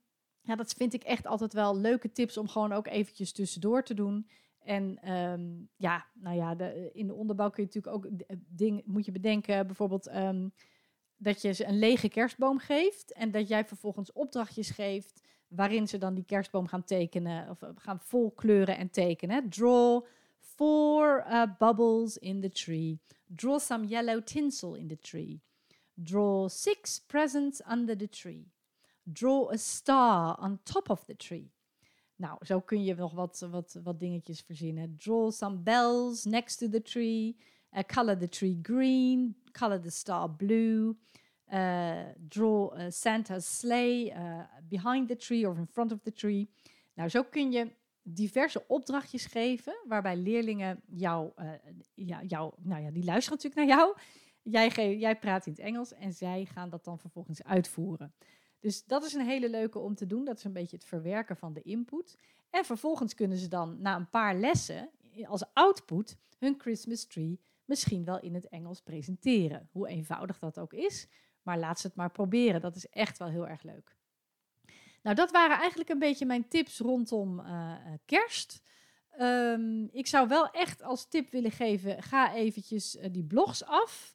ja, 0.45 0.55
dat 0.55 0.73
vind 0.73 0.93
ik 0.93 1.03
echt 1.03 1.27
altijd 1.27 1.53
wel 1.53 1.77
leuke 1.77 2.11
tips 2.11 2.37
om 2.37 2.47
gewoon 2.47 2.71
ook 2.71 2.87
eventjes 2.87 3.31
tussendoor 3.31 3.83
te 3.83 3.93
doen. 3.93 4.27
En 4.59 5.11
um, 5.13 5.69
ja, 5.75 6.05
nou 6.13 6.35
ja, 6.35 6.55
de, 6.55 6.89
in 6.93 7.07
de 7.07 7.13
onderbouw 7.13 7.49
kun 7.49 7.63
je 7.63 7.69
natuurlijk 7.73 7.95
ook 7.95 8.27
dingen, 8.47 8.83
moet 8.85 9.05
je 9.05 9.11
bedenken, 9.11 9.65
bijvoorbeeld 9.65 10.15
um, 10.15 10.53
dat 11.17 11.41
je 11.41 11.51
ze 11.51 11.65
een 11.65 11.79
lege 11.79 12.09
kerstboom 12.09 12.59
geeft 12.59 13.13
en 13.13 13.31
dat 13.31 13.47
jij 13.47 13.65
vervolgens 13.65 14.11
opdrachtjes 14.11 14.69
geeft 14.69 15.21
waarin 15.47 15.87
ze 15.87 15.97
dan 15.97 16.13
die 16.13 16.25
kerstboom 16.25 16.67
gaan 16.67 16.83
tekenen 16.83 17.49
of 17.49 17.59
gaan 17.75 17.99
vol 17.99 18.31
kleuren 18.31 18.77
en 18.77 18.89
tekenen. 18.89 19.49
Draw 19.49 20.05
four 20.39 21.25
bubbles 21.59 22.17
in 22.17 22.41
the 22.41 22.51
tree. 22.51 22.99
Draw 23.27 23.59
some 23.59 23.85
yellow 23.85 24.21
tinsel 24.21 24.75
in 24.75 24.87
the 24.87 24.99
tree. 24.99 25.41
Draw 25.93 26.49
six 26.49 26.99
presents 27.07 27.61
under 27.71 27.97
the 27.97 28.09
tree. 28.09 28.53
Draw 29.13 29.51
a 29.51 29.57
star 29.57 30.37
on 30.39 30.59
top 30.63 30.89
of 30.89 31.03
the 31.03 31.15
tree. 31.15 31.51
Nou, 32.15 32.45
zo 32.45 32.59
kun 32.59 32.83
je 32.83 32.95
nog 32.95 33.13
wat, 33.13 33.47
wat, 33.51 33.79
wat 33.83 33.99
dingetjes 33.99 34.41
verzinnen. 34.41 34.95
Draw 34.97 35.31
some 35.31 35.57
bells 35.57 36.23
next 36.23 36.57
to 36.57 36.69
the 36.69 36.81
tree. 36.81 37.35
Uh, 37.71 37.83
color 37.83 38.17
the 38.17 38.29
tree 38.29 38.59
green. 38.61 39.35
Color 39.51 39.81
the 39.81 39.89
star 39.89 40.29
blue. 40.29 40.95
Uh, 41.53 42.05
draw 42.27 42.73
a 42.73 42.89
Santa's 42.89 43.57
sleigh 43.57 44.13
behind 44.69 45.07
the 45.07 45.15
tree 45.15 45.47
or 45.47 45.57
in 45.57 45.67
front 45.67 45.91
of 45.91 46.01
the 46.01 46.13
tree. 46.13 46.49
Nou, 46.93 47.09
zo 47.09 47.23
kun 47.23 47.51
je 47.51 47.71
diverse 48.01 48.67
opdrachtjes 48.67 49.25
geven 49.25 49.75
waarbij 49.87 50.17
leerlingen 50.17 50.81
jou, 50.85 51.31
ja, 51.93 52.23
jou 52.23 52.53
nou 52.57 52.81
ja, 52.81 52.91
die 52.91 53.03
luisteren 53.03 53.37
natuurlijk 53.37 53.67
naar 53.67 53.77
jou. 53.77 53.95
Jij, 54.41 54.97
jij 54.97 55.19
praat 55.19 55.45
in 55.45 55.51
het 55.51 55.61
Engels 55.61 55.93
en 55.93 56.13
zij 56.13 56.45
gaan 56.45 56.69
dat 56.69 56.83
dan 56.83 56.99
vervolgens 56.99 57.43
uitvoeren. 57.43 58.13
Dus 58.65 58.85
dat 58.85 59.03
is 59.03 59.13
een 59.13 59.25
hele 59.25 59.49
leuke 59.49 59.79
om 59.79 59.95
te 59.95 60.07
doen. 60.07 60.25
Dat 60.25 60.37
is 60.37 60.43
een 60.43 60.53
beetje 60.53 60.75
het 60.75 60.85
verwerken 60.85 61.37
van 61.37 61.53
de 61.53 61.61
input. 61.61 62.17
En 62.49 62.65
vervolgens 62.65 63.15
kunnen 63.15 63.37
ze 63.37 63.47
dan 63.47 63.81
na 63.81 63.95
een 63.95 64.09
paar 64.09 64.35
lessen 64.35 64.89
als 65.25 65.53
output 65.53 66.17
hun 66.37 66.55
Christmas 66.57 67.05
tree 67.05 67.39
misschien 67.65 68.05
wel 68.05 68.19
in 68.19 68.33
het 68.33 68.47
Engels 68.47 68.81
presenteren. 68.81 69.69
Hoe 69.71 69.87
eenvoudig 69.87 70.39
dat 70.39 70.59
ook 70.59 70.73
is, 70.73 71.07
maar 71.41 71.59
laat 71.59 71.79
ze 71.79 71.87
het 71.87 71.95
maar 71.95 72.11
proberen. 72.11 72.61
Dat 72.61 72.75
is 72.75 72.89
echt 72.89 73.17
wel 73.17 73.27
heel 73.27 73.47
erg 73.47 73.63
leuk. 73.63 73.95
Nou, 75.01 75.15
dat 75.15 75.31
waren 75.31 75.57
eigenlijk 75.57 75.89
een 75.89 75.99
beetje 75.99 76.25
mijn 76.25 76.47
tips 76.47 76.79
rondom 76.79 77.39
uh, 77.39 77.73
kerst. 78.05 78.61
Um, 79.19 79.89
ik 79.91 80.07
zou 80.07 80.27
wel 80.27 80.49
echt 80.49 80.83
als 80.83 81.07
tip 81.07 81.31
willen 81.31 81.51
geven: 81.51 82.03
ga 82.03 82.33
eventjes 82.33 82.95
uh, 82.95 83.05
die 83.11 83.25
blogs 83.25 83.65
af. 83.65 84.13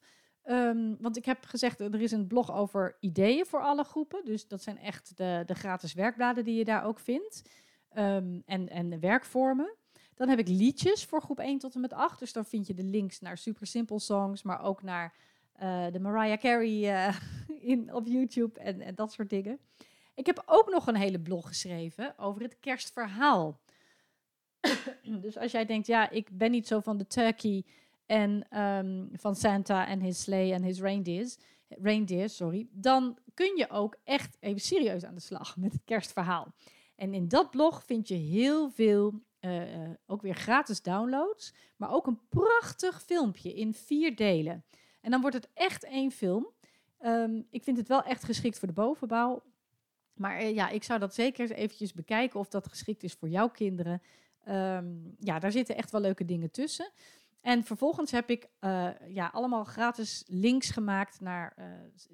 Um, 0.50 0.96
want 1.00 1.16
ik 1.16 1.24
heb 1.24 1.44
gezegd, 1.44 1.80
er 1.80 2.00
is 2.00 2.12
een 2.12 2.26
blog 2.26 2.52
over 2.52 2.96
ideeën 3.00 3.46
voor 3.46 3.62
alle 3.62 3.84
groepen. 3.84 4.24
Dus 4.24 4.48
dat 4.48 4.62
zijn 4.62 4.78
echt 4.78 5.16
de, 5.16 5.42
de 5.46 5.54
gratis 5.54 5.92
werkbladen 5.92 6.44
die 6.44 6.56
je 6.56 6.64
daar 6.64 6.84
ook 6.84 7.00
vindt. 7.00 7.42
Um, 7.98 8.42
en, 8.46 8.68
en 8.68 9.00
werkvormen. 9.00 9.74
Dan 10.14 10.28
heb 10.28 10.38
ik 10.38 10.48
liedjes 10.48 11.04
voor 11.04 11.22
groep 11.22 11.38
1 11.38 11.58
tot 11.58 11.74
en 11.74 11.80
met 11.80 11.92
8. 11.92 12.18
Dus 12.18 12.32
dan 12.32 12.44
vind 12.44 12.66
je 12.66 12.74
de 12.74 12.84
links 12.84 13.20
naar 13.20 13.38
Super 13.38 13.66
Simple 13.66 13.98
Songs, 13.98 14.42
maar 14.42 14.62
ook 14.62 14.82
naar 14.82 15.14
uh, 15.62 15.86
de 15.92 16.00
Mariah 16.00 16.38
Carey 16.38 17.06
uh, 17.08 17.16
in, 17.70 17.94
op 17.94 18.06
YouTube 18.06 18.60
en, 18.60 18.80
en 18.80 18.94
dat 18.94 19.12
soort 19.12 19.30
dingen. 19.30 19.58
Ik 20.14 20.26
heb 20.26 20.42
ook 20.46 20.70
nog 20.70 20.86
een 20.86 20.96
hele 20.96 21.20
blog 21.20 21.48
geschreven 21.48 22.18
over 22.18 22.42
het 22.42 22.58
kerstverhaal. 22.60 23.60
dus 25.22 25.38
als 25.38 25.52
jij 25.52 25.66
denkt, 25.66 25.86
ja, 25.86 26.10
ik 26.10 26.28
ben 26.32 26.50
niet 26.50 26.66
zo 26.66 26.80
van 26.80 26.98
de 26.98 27.06
turkey 27.06 27.64
en 28.10 28.58
um, 28.60 29.08
van 29.12 29.36
Santa 29.36 29.86
en 29.86 30.00
his 30.00 30.22
sleigh 30.22 30.54
en 30.54 30.62
his 30.62 30.80
reindeers, 30.80 31.36
reindeer, 31.68 32.28
sorry, 32.28 32.68
dan 32.70 33.18
kun 33.34 33.56
je 33.56 33.70
ook 33.70 33.96
echt 34.04 34.36
even 34.40 34.60
serieus 34.60 35.04
aan 35.04 35.14
de 35.14 35.20
slag 35.20 35.56
met 35.56 35.72
het 35.72 35.84
kerstverhaal. 35.84 36.52
En 36.96 37.14
in 37.14 37.28
dat 37.28 37.50
blog 37.50 37.84
vind 37.84 38.08
je 38.08 38.14
heel 38.14 38.70
veel, 38.70 39.20
uh, 39.40 39.82
uh, 39.82 39.90
ook 40.06 40.22
weer 40.22 40.34
gratis 40.34 40.82
downloads, 40.82 41.54
maar 41.76 41.92
ook 41.92 42.06
een 42.06 42.20
prachtig 42.28 43.02
filmpje 43.02 43.54
in 43.54 43.74
vier 43.74 44.16
delen. 44.16 44.64
En 45.00 45.10
dan 45.10 45.20
wordt 45.20 45.36
het 45.36 45.48
echt 45.54 45.84
één 45.84 46.10
film. 46.10 46.48
Um, 47.00 47.46
ik 47.50 47.62
vind 47.62 47.76
het 47.76 47.88
wel 47.88 48.02
echt 48.02 48.24
geschikt 48.24 48.58
voor 48.58 48.68
de 48.68 48.74
bovenbouw. 48.74 49.42
Maar 50.14 50.42
uh, 50.42 50.54
ja, 50.54 50.68
ik 50.68 50.82
zou 50.82 50.98
dat 50.98 51.14
zeker 51.14 51.40
eens 51.40 51.50
eventjes 51.50 51.92
bekijken 51.92 52.40
of 52.40 52.48
dat 52.48 52.68
geschikt 52.68 53.02
is 53.02 53.12
voor 53.12 53.28
jouw 53.28 53.48
kinderen. 53.48 54.02
Um, 54.48 55.14
ja, 55.18 55.38
daar 55.38 55.52
zitten 55.52 55.76
echt 55.76 55.90
wel 55.90 56.00
leuke 56.00 56.24
dingen 56.24 56.50
tussen. 56.50 56.90
En 57.40 57.64
vervolgens 57.64 58.10
heb 58.10 58.30
ik 58.30 58.48
uh, 58.60 58.88
ja, 59.08 59.30
allemaal 59.32 59.64
gratis 59.64 60.24
links 60.26 60.70
gemaakt 60.70 61.20
naar 61.20 61.54
uh, 61.58 61.64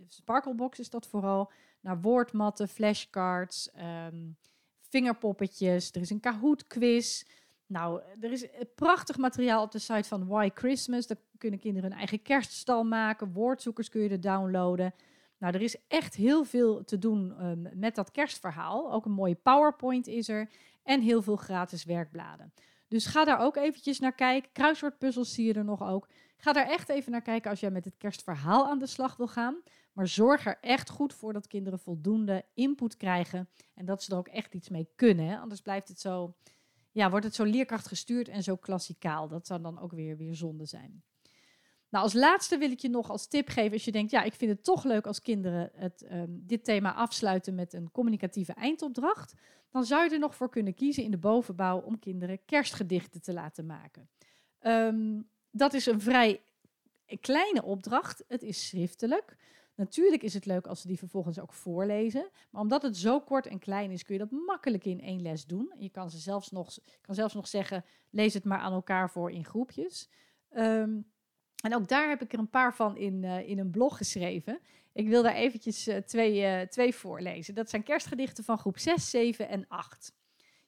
Sparklebox 0.08 0.78
is 0.78 0.90
dat 0.90 1.06
vooral. 1.06 1.52
Naar 1.80 2.00
woordmatten, 2.00 2.68
flashcards, 2.68 3.70
um, 4.12 4.36
vingerpoppetjes. 4.80 5.90
Er 5.92 6.00
is 6.00 6.10
een 6.10 6.20
Kahoot 6.20 6.66
quiz. 6.66 7.24
Nou, 7.66 8.00
er 8.20 8.32
is 8.32 8.46
prachtig 8.74 9.16
materiaal 9.16 9.62
op 9.62 9.72
de 9.72 9.78
site 9.78 10.08
van 10.08 10.26
Why 10.26 10.50
Christmas. 10.54 11.06
Daar 11.06 11.16
kunnen 11.38 11.60
kinderen 11.60 11.88
hun 11.88 11.98
eigen 11.98 12.22
kerststal 12.22 12.84
maken. 12.84 13.32
Woordzoekers 13.32 13.88
kun 13.88 14.00
je 14.00 14.08
er 14.08 14.20
downloaden. 14.20 14.94
Nou, 15.38 15.54
er 15.54 15.62
is 15.62 15.76
echt 15.88 16.14
heel 16.14 16.44
veel 16.44 16.84
te 16.84 16.98
doen 16.98 17.44
um, 17.46 17.68
met 17.74 17.94
dat 17.94 18.10
kerstverhaal. 18.10 18.92
Ook 18.92 19.04
een 19.04 19.12
mooie 19.12 19.34
PowerPoint 19.34 20.06
is 20.06 20.28
er. 20.28 20.50
En 20.82 21.00
heel 21.00 21.22
veel 21.22 21.36
gratis 21.36 21.84
werkbladen. 21.84 22.52
Dus 22.88 23.06
ga 23.06 23.24
daar 23.24 23.38
ook 23.38 23.56
eventjes 23.56 23.98
naar 23.98 24.14
kijken. 24.14 24.52
Kruiswoordpuzzels 24.52 25.34
zie 25.34 25.46
je 25.46 25.54
er 25.54 25.64
nog 25.64 25.82
ook. 25.82 26.08
Ga 26.36 26.52
daar 26.52 26.68
echt 26.68 26.88
even 26.88 27.12
naar 27.12 27.22
kijken 27.22 27.50
als 27.50 27.60
jij 27.60 27.70
met 27.70 27.84
het 27.84 27.96
kerstverhaal 27.96 28.66
aan 28.66 28.78
de 28.78 28.86
slag 28.86 29.16
wil 29.16 29.28
gaan. 29.28 29.62
Maar 29.92 30.08
zorg 30.08 30.46
er 30.46 30.58
echt 30.60 30.90
goed 30.90 31.14
voor 31.14 31.32
dat 31.32 31.46
kinderen 31.46 31.78
voldoende 31.78 32.44
input 32.54 32.96
krijgen. 32.96 33.48
En 33.74 33.84
dat 33.84 34.02
ze 34.02 34.12
er 34.12 34.18
ook 34.18 34.28
echt 34.28 34.54
iets 34.54 34.68
mee 34.68 34.88
kunnen. 34.96 35.40
Anders 35.40 35.60
blijft 35.60 35.88
het 35.88 36.00
zo, 36.00 36.36
ja, 36.90 37.10
wordt 37.10 37.24
het 37.24 37.34
zo 37.34 37.44
leerkracht 37.44 37.86
gestuurd 37.86 38.28
en 38.28 38.42
zo 38.42 38.56
klassikaal. 38.56 39.28
Dat 39.28 39.46
zou 39.46 39.62
dan 39.62 39.78
ook 39.78 39.92
weer, 39.92 40.16
weer 40.16 40.34
zonde 40.34 40.66
zijn. 40.66 41.02
Nou, 41.88 42.04
als 42.04 42.12
laatste 42.12 42.58
wil 42.58 42.70
ik 42.70 42.80
je 42.80 42.88
nog 42.88 43.10
als 43.10 43.26
tip 43.26 43.48
geven, 43.48 43.72
als 43.72 43.84
je 43.84 43.92
denkt, 43.92 44.10
ja, 44.10 44.22
ik 44.22 44.34
vind 44.34 44.50
het 44.50 44.64
toch 44.64 44.84
leuk 44.84 45.06
als 45.06 45.22
kinderen 45.22 45.70
het, 45.74 46.06
um, 46.12 46.42
dit 46.46 46.64
thema 46.64 46.94
afsluiten 46.94 47.54
met 47.54 47.72
een 47.72 47.90
communicatieve 47.90 48.52
eindopdracht, 48.52 49.34
dan 49.70 49.84
zou 49.84 50.04
je 50.04 50.10
er 50.10 50.18
nog 50.18 50.34
voor 50.34 50.50
kunnen 50.50 50.74
kiezen 50.74 51.02
in 51.02 51.10
de 51.10 51.18
bovenbouw 51.18 51.80
om 51.80 51.98
kinderen 51.98 52.44
kerstgedichten 52.44 53.22
te 53.22 53.32
laten 53.32 53.66
maken. 53.66 54.08
Um, 54.62 55.28
dat 55.50 55.74
is 55.74 55.86
een 55.86 56.00
vrij 56.00 56.40
kleine 57.20 57.62
opdracht. 57.62 58.24
Het 58.28 58.42
is 58.42 58.68
schriftelijk. 58.68 59.36
Natuurlijk 59.74 60.22
is 60.22 60.34
het 60.34 60.46
leuk 60.46 60.66
als 60.66 60.80
ze 60.80 60.86
die 60.86 60.98
vervolgens 60.98 61.40
ook 61.40 61.52
voorlezen. 61.52 62.30
Maar 62.50 62.62
omdat 62.62 62.82
het 62.82 62.96
zo 62.96 63.20
kort 63.20 63.46
en 63.46 63.58
klein 63.58 63.90
is, 63.90 64.04
kun 64.04 64.14
je 64.14 64.20
dat 64.20 64.30
makkelijk 64.46 64.84
in 64.84 65.00
één 65.00 65.22
les 65.22 65.46
doen. 65.46 65.72
Je 65.78 65.88
kan, 65.88 66.10
ze 66.10 66.18
zelfs 66.18 66.50
nog, 66.50 66.78
kan 67.00 67.14
zelfs 67.14 67.34
nog 67.34 67.48
zeggen, 67.48 67.84
lees 68.10 68.34
het 68.34 68.44
maar 68.44 68.58
aan 68.58 68.72
elkaar 68.72 69.10
voor 69.10 69.30
in 69.30 69.44
groepjes. 69.44 70.10
Um, 70.56 71.10
en 71.62 71.74
ook 71.74 71.88
daar 71.88 72.08
heb 72.08 72.22
ik 72.22 72.32
er 72.32 72.38
een 72.38 72.50
paar 72.50 72.74
van 72.74 72.96
in, 72.96 73.22
uh, 73.22 73.48
in 73.48 73.58
een 73.58 73.70
blog 73.70 73.96
geschreven. 73.96 74.60
Ik 74.92 75.08
wil 75.08 75.22
daar 75.22 75.34
eventjes 75.34 75.88
uh, 75.88 75.96
twee, 75.96 76.40
uh, 76.40 76.60
twee 76.60 76.94
voorlezen. 76.94 77.54
Dat 77.54 77.70
zijn 77.70 77.82
kerstgedichten 77.82 78.44
van 78.44 78.58
groep 78.58 78.78
6, 78.78 79.10
7 79.10 79.48
en 79.48 79.64
8. 79.68 80.14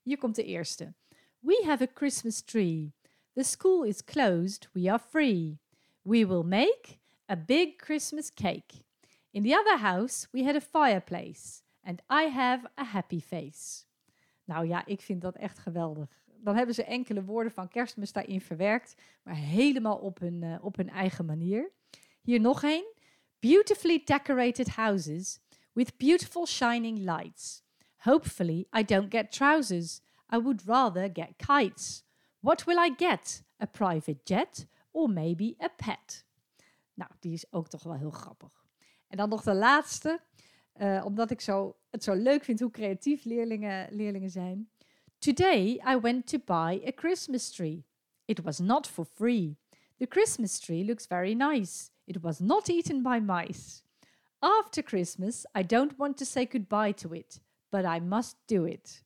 Hier 0.02 0.18
komt 0.18 0.34
de 0.34 0.44
eerste. 0.44 0.94
We 1.38 1.62
have 1.66 1.82
a 1.82 1.90
Christmas 1.94 2.40
tree. 2.40 2.92
The 3.32 3.42
school 3.42 3.82
is 3.84 4.04
closed. 4.04 4.68
We 4.72 4.90
are 4.90 5.02
free. 5.08 5.58
We 6.02 6.26
will 6.26 6.42
make 6.42 6.98
a 7.30 7.36
big 7.36 7.76
Christmas 7.76 8.34
cake. 8.34 8.84
In 9.30 9.42
the 9.42 9.58
other 9.58 9.78
house 9.78 10.28
we 10.30 10.44
had 10.44 10.54
a 10.54 10.60
fireplace. 10.60 11.62
And 11.82 12.00
I 12.10 12.30
have 12.30 12.70
a 12.74 12.84
happy 12.84 13.20
face. 13.20 13.84
Nou 14.44 14.66
ja, 14.66 14.86
ik 14.86 15.00
vind 15.00 15.20
dat 15.20 15.36
echt 15.36 15.58
geweldig 15.58 16.22
dan 16.40 16.56
hebben 16.56 16.74
ze 16.74 16.84
enkele 16.84 17.24
woorden 17.24 17.52
van 17.52 17.68
kerstmis 17.68 18.12
daarin 18.12 18.40
verwerkt, 18.40 18.94
maar 19.22 19.36
helemaal 19.36 19.96
op 19.96 20.18
hun, 20.18 20.42
uh, 20.42 20.64
op 20.64 20.76
hun 20.76 20.90
eigen 20.90 21.24
manier. 21.24 21.70
Hier 22.20 22.40
nog 22.40 22.62
een. 22.62 22.96
Beautifully 23.38 24.02
decorated 24.04 24.68
houses 24.68 25.40
with 25.72 25.96
beautiful 25.96 26.46
shining 26.46 26.98
lights. 26.98 27.62
Hopefully 27.96 28.66
I 28.78 28.84
don't 28.84 29.14
get 29.14 29.32
trousers. 29.32 30.00
I 30.34 30.38
would 30.38 30.62
rather 30.66 31.10
get 31.12 31.36
kites. 31.36 32.04
What 32.40 32.64
will 32.64 32.78
I 32.78 32.94
get? 32.96 33.44
A 33.62 33.66
private 33.66 34.20
jet 34.24 34.66
or 34.90 35.10
maybe 35.10 35.54
a 35.62 35.68
pet? 35.68 36.26
Nou, 36.94 37.10
die 37.20 37.32
is 37.32 37.52
ook 37.52 37.68
toch 37.68 37.82
wel 37.82 37.94
heel 37.94 38.10
grappig. 38.10 38.66
En 39.08 39.16
dan 39.16 39.28
nog 39.28 39.42
de 39.42 39.54
laatste, 39.54 40.20
uh, 40.76 41.02
omdat 41.04 41.30
ik 41.30 41.40
zo, 41.40 41.76
het 41.90 42.04
zo 42.04 42.14
leuk 42.14 42.44
vind 42.44 42.60
hoe 42.60 42.70
creatief 42.70 43.24
leerlingen, 43.24 43.94
leerlingen 43.94 44.30
zijn. 44.30 44.70
Today 45.20 45.80
I 45.84 45.96
went 45.96 46.28
to 46.28 46.38
buy 46.38 46.80
a 46.86 46.92
Christmas 46.92 47.50
tree. 47.50 47.82
It 48.28 48.44
was 48.44 48.60
not 48.60 48.86
for 48.86 49.04
free. 49.04 49.56
The 49.98 50.06
Christmas 50.06 50.60
tree 50.60 50.84
looks 50.84 51.06
very 51.06 51.34
nice. 51.34 51.90
It 52.06 52.22
was 52.22 52.40
not 52.40 52.70
eaten 52.70 53.02
by 53.02 53.18
mice. 53.18 53.82
After 54.40 54.80
Christmas, 54.80 55.44
I 55.56 55.64
don't 55.64 55.98
want 55.98 56.18
to 56.18 56.24
say 56.24 56.46
goodbye 56.46 56.92
to 56.92 57.12
it, 57.14 57.40
but 57.72 57.84
I 57.84 57.98
must 57.98 58.36
do 58.46 58.64
it. 58.64 59.02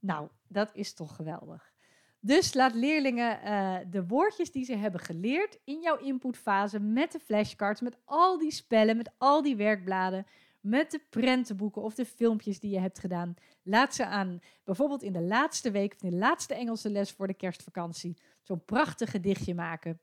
Nou, 0.00 0.28
dat 0.48 0.70
is 0.74 0.94
toch 0.94 1.16
geweldig. 1.16 1.72
Dus 2.20 2.54
laat 2.54 2.74
leerlingen 2.74 3.38
uh, 3.44 3.76
de 3.90 4.06
woordjes 4.06 4.50
die 4.50 4.64
ze 4.64 4.76
hebben 4.76 5.00
geleerd 5.00 5.58
in 5.64 5.80
jouw 5.80 5.96
inputfase 5.96 6.80
met 6.80 7.12
de 7.12 7.20
flashcards, 7.20 7.80
met 7.80 7.96
al 8.04 8.38
die 8.38 8.50
spellen, 8.50 8.96
met 8.96 9.10
al 9.18 9.42
die 9.42 9.56
werkbladen, 9.56 10.26
met 10.62 10.90
de 10.90 11.00
prentenboeken 11.10 11.82
of 11.82 11.94
de 11.94 12.06
filmpjes 12.06 12.60
die 12.60 12.70
je 12.70 12.78
hebt 12.78 12.98
gedaan. 12.98 13.34
Laat 13.62 13.94
ze 13.94 14.06
aan, 14.06 14.40
bijvoorbeeld 14.64 15.02
in 15.02 15.12
de 15.12 15.22
laatste 15.22 15.70
week 15.70 15.94
of 15.94 16.02
in 16.02 16.10
de 16.10 16.16
laatste 16.16 16.54
Engelse 16.54 16.90
les 16.90 17.10
voor 17.10 17.26
de 17.26 17.34
kerstvakantie, 17.34 18.16
zo'n 18.42 18.64
prachtig 18.64 19.10
gedichtje 19.10 19.54
maken. 19.54 20.00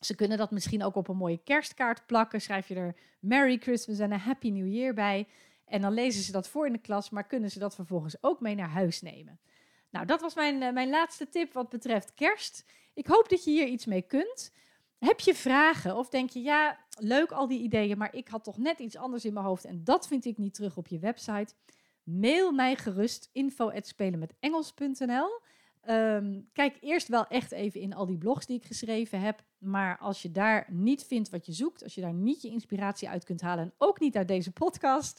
Ze 0.00 0.14
kunnen 0.14 0.38
dat 0.38 0.50
misschien 0.50 0.84
ook 0.84 0.94
op 0.94 1.08
een 1.08 1.16
mooie 1.16 1.42
kerstkaart 1.44 2.06
plakken. 2.06 2.40
Schrijf 2.40 2.68
je 2.68 2.74
er 2.74 2.96
Merry 3.20 3.56
Christmas 3.56 3.98
en 3.98 4.12
een 4.12 4.18
Happy 4.18 4.50
New 4.50 4.68
Year 4.68 4.94
bij. 4.94 5.28
En 5.64 5.80
dan 5.80 5.92
lezen 5.92 6.22
ze 6.22 6.32
dat 6.32 6.48
voor 6.48 6.66
in 6.66 6.72
de 6.72 6.78
klas, 6.78 7.10
maar 7.10 7.26
kunnen 7.26 7.50
ze 7.50 7.58
dat 7.58 7.74
vervolgens 7.74 8.16
ook 8.20 8.40
mee 8.40 8.54
naar 8.54 8.68
huis 8.68 9.02
nemen. 9.02 9.40
Nou, 9.90 10.06
dat 10.06 10.20
was 10.20 10.34
mijn, 10.34 10.62
uh, 10.62 10.72
mijn 10.72 10.90
laatste 10.90 11.28
tip 11.28 11.52
wat 11.52 11.68
betreft 11.68 12.14
kerst. 12.14 12.64
Ik 12.94 13.06
hoop 13.06 13.28
dat 13.28 13.44
je 13.44 13.50
hier 13.50 13.66
iets 13.66 13.86
mee 13.86 14.02
kunt. 14.02 14.52
Heb 14.98 15.20
je 15.20 15.34
vragen 15.34 15.96
of 15.96 16.08
denk 16.08 16.30
je, 16.30 16.42
ja, 16.42 16.78
leuk 16.98 17.32
al 17.32 17.46
die 17.46 17.60
ideeën, 17.60 17.98
maar 17.98 18.14
ik 18.14 18.28
had 18.28 18.44
toch 18.44 18.58
net 18.58 18.78
iets 18.78 18.96
anders 18.96 19.24
in 19.24 19.32
mijn 19.32 19.46
hoofd 19.46 19.64
en 19.64 19.84
dat 19.84 20.06
vind 20.06 20.24
ik 20.24 20.38
niet 20.38 20.54
terug 20.54 20.76
op 20.76 20.86
je 20.86 20.98
website? 20.98 21.54
Mail 22.02 22.52
mij 22.52 22.76
gerust 22.76 23.28
info@spelenmetengels.nl. 23.32 25.40
Um, 25.88 26.48
kijk 26.52 26.76
eerst 26.80 27.08
wel 27.08 27.26
echt 27.26 27.52
even 27.52 27.80
in 27.80 27.94
al 27.94 28.06
die 28.06 28.18
blogs 28.18 28.46
die 28.46 28.56
ik 28.56 28.64
geschreven 28.64 29.20
heb. 29.20 29.42
Maar 29.58 29.98
als 29.98 30.22
je 30.22 30.30
daar 30.30 30.66
niet 30.70 31.04
vindt 31.04 31.30
wat 31.30 31.46
je 31.46 31.52
zoekt, 31.52 31.82
als 31.82 31.94
je 31.94 32.00
daar 32.00 32.14
niet 32.14 32.42
je 32.42 32.48
inspiratie 32.48 33.08
uit 33.08 33.24
kunt 33.24 33.40
halen 33.40 33.64
en 33.64 33.74
ook 33.78 34.00
niet 34.00 34.16
uit 34.16 34.28
deze 34.28 34.52
podcast, 34.52 35.18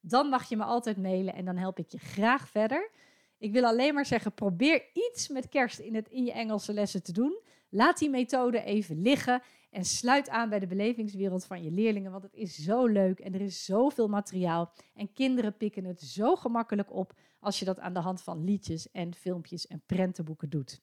dan 0.00 0.28
mag 0.28 0.48
je 0.48 0.56
me 0.56 0.64
altijd 0.64 0.96
mailen 0.96 1.34
en 1.34 1.44
dan 1.44 1.56
help 1.56 1.78
ik 1.78 1.88
je 1.88 1.98
graag 1.98 2.48
verder. 2.48 2.90
Ik 3.38 3.52
wil 3.52 3.64
alleen 3.64 3.94
maar 3.94 4.06
zeggen, 4.06 4.32
probeer 4.32 4.84
iets 4.92 5.28
met 5.28 5.48
kerst 5.48 5.78
in, 5.78 5.94
het, 5.94 6.08
in 6.08 6.24
je 6.24 6.32
Engelse 6.32 6.72
lessen 6.72 7.02
te 7.02 7.12
doen. 7.12 7.38
Laat 7.70 7.98
die 7.98 8.10
methode 8.10 8.62
even 8.62 9.02
liggen 9.02 9.42
en 9.70 9.84
sluit 9.84 10.28
aan 10.28 10.48
bij 10.48 10.58
de 10.58 10.66
belevingswereld 10.66 11.44
van 11.44 11.62
je 11.62 11.70
leerlingen, 11.70 12.10
want 12.10 12.22
het 12.22 12.34
is 12.34 12.54
zo 12.54 12.86
leuk 12.86 13.18
en 13.18 13.34
er 13.34 13.40
is 13.40 13.64
zoveel 13.64 14.08
materiaal. 14.08 14.72
En 14.94 15.12
kinderen 15.12 15.56
pikken 15.56 15.84
het 15.84 16.00
zo 16.00 16.36
gemakkelijk 16.36 16.92
op 16.92 17.12
als 17.40 17.58
je 17.58 17.64
dat 17.64 17.80
aan 17.80 17.94
de 17.94 18.00
hand 18.00 18.22
van 18.22 18.44
liedjes 18.44 18.90
en 18.90 19.14
filmpjes 19.14 19.66
en 19.66 19.82
prentenboeken 19.86 20.50
doet. 20.50 20.80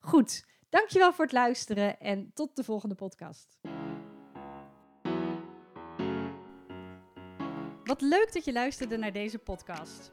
Goed, 0.00 0.46
dankjewel 0.68 1.12
voor 1.12 1.24
het 1.24 1.32
luisteren 1.32 2.00
en 2.00 2.30
tot 2.34 2.56
de 2.56 2.64
volgende 2.64 2.94
podcast. 2.94 3.58
Wat 7.84 8.00
leuk 8.00 8.32
dat 8.32 8.44
je 8.44 8.52
luisterde 8.52 8.96
naar 8.96 9.12
deze 9.12 9.38
podcast. 9.38 10.12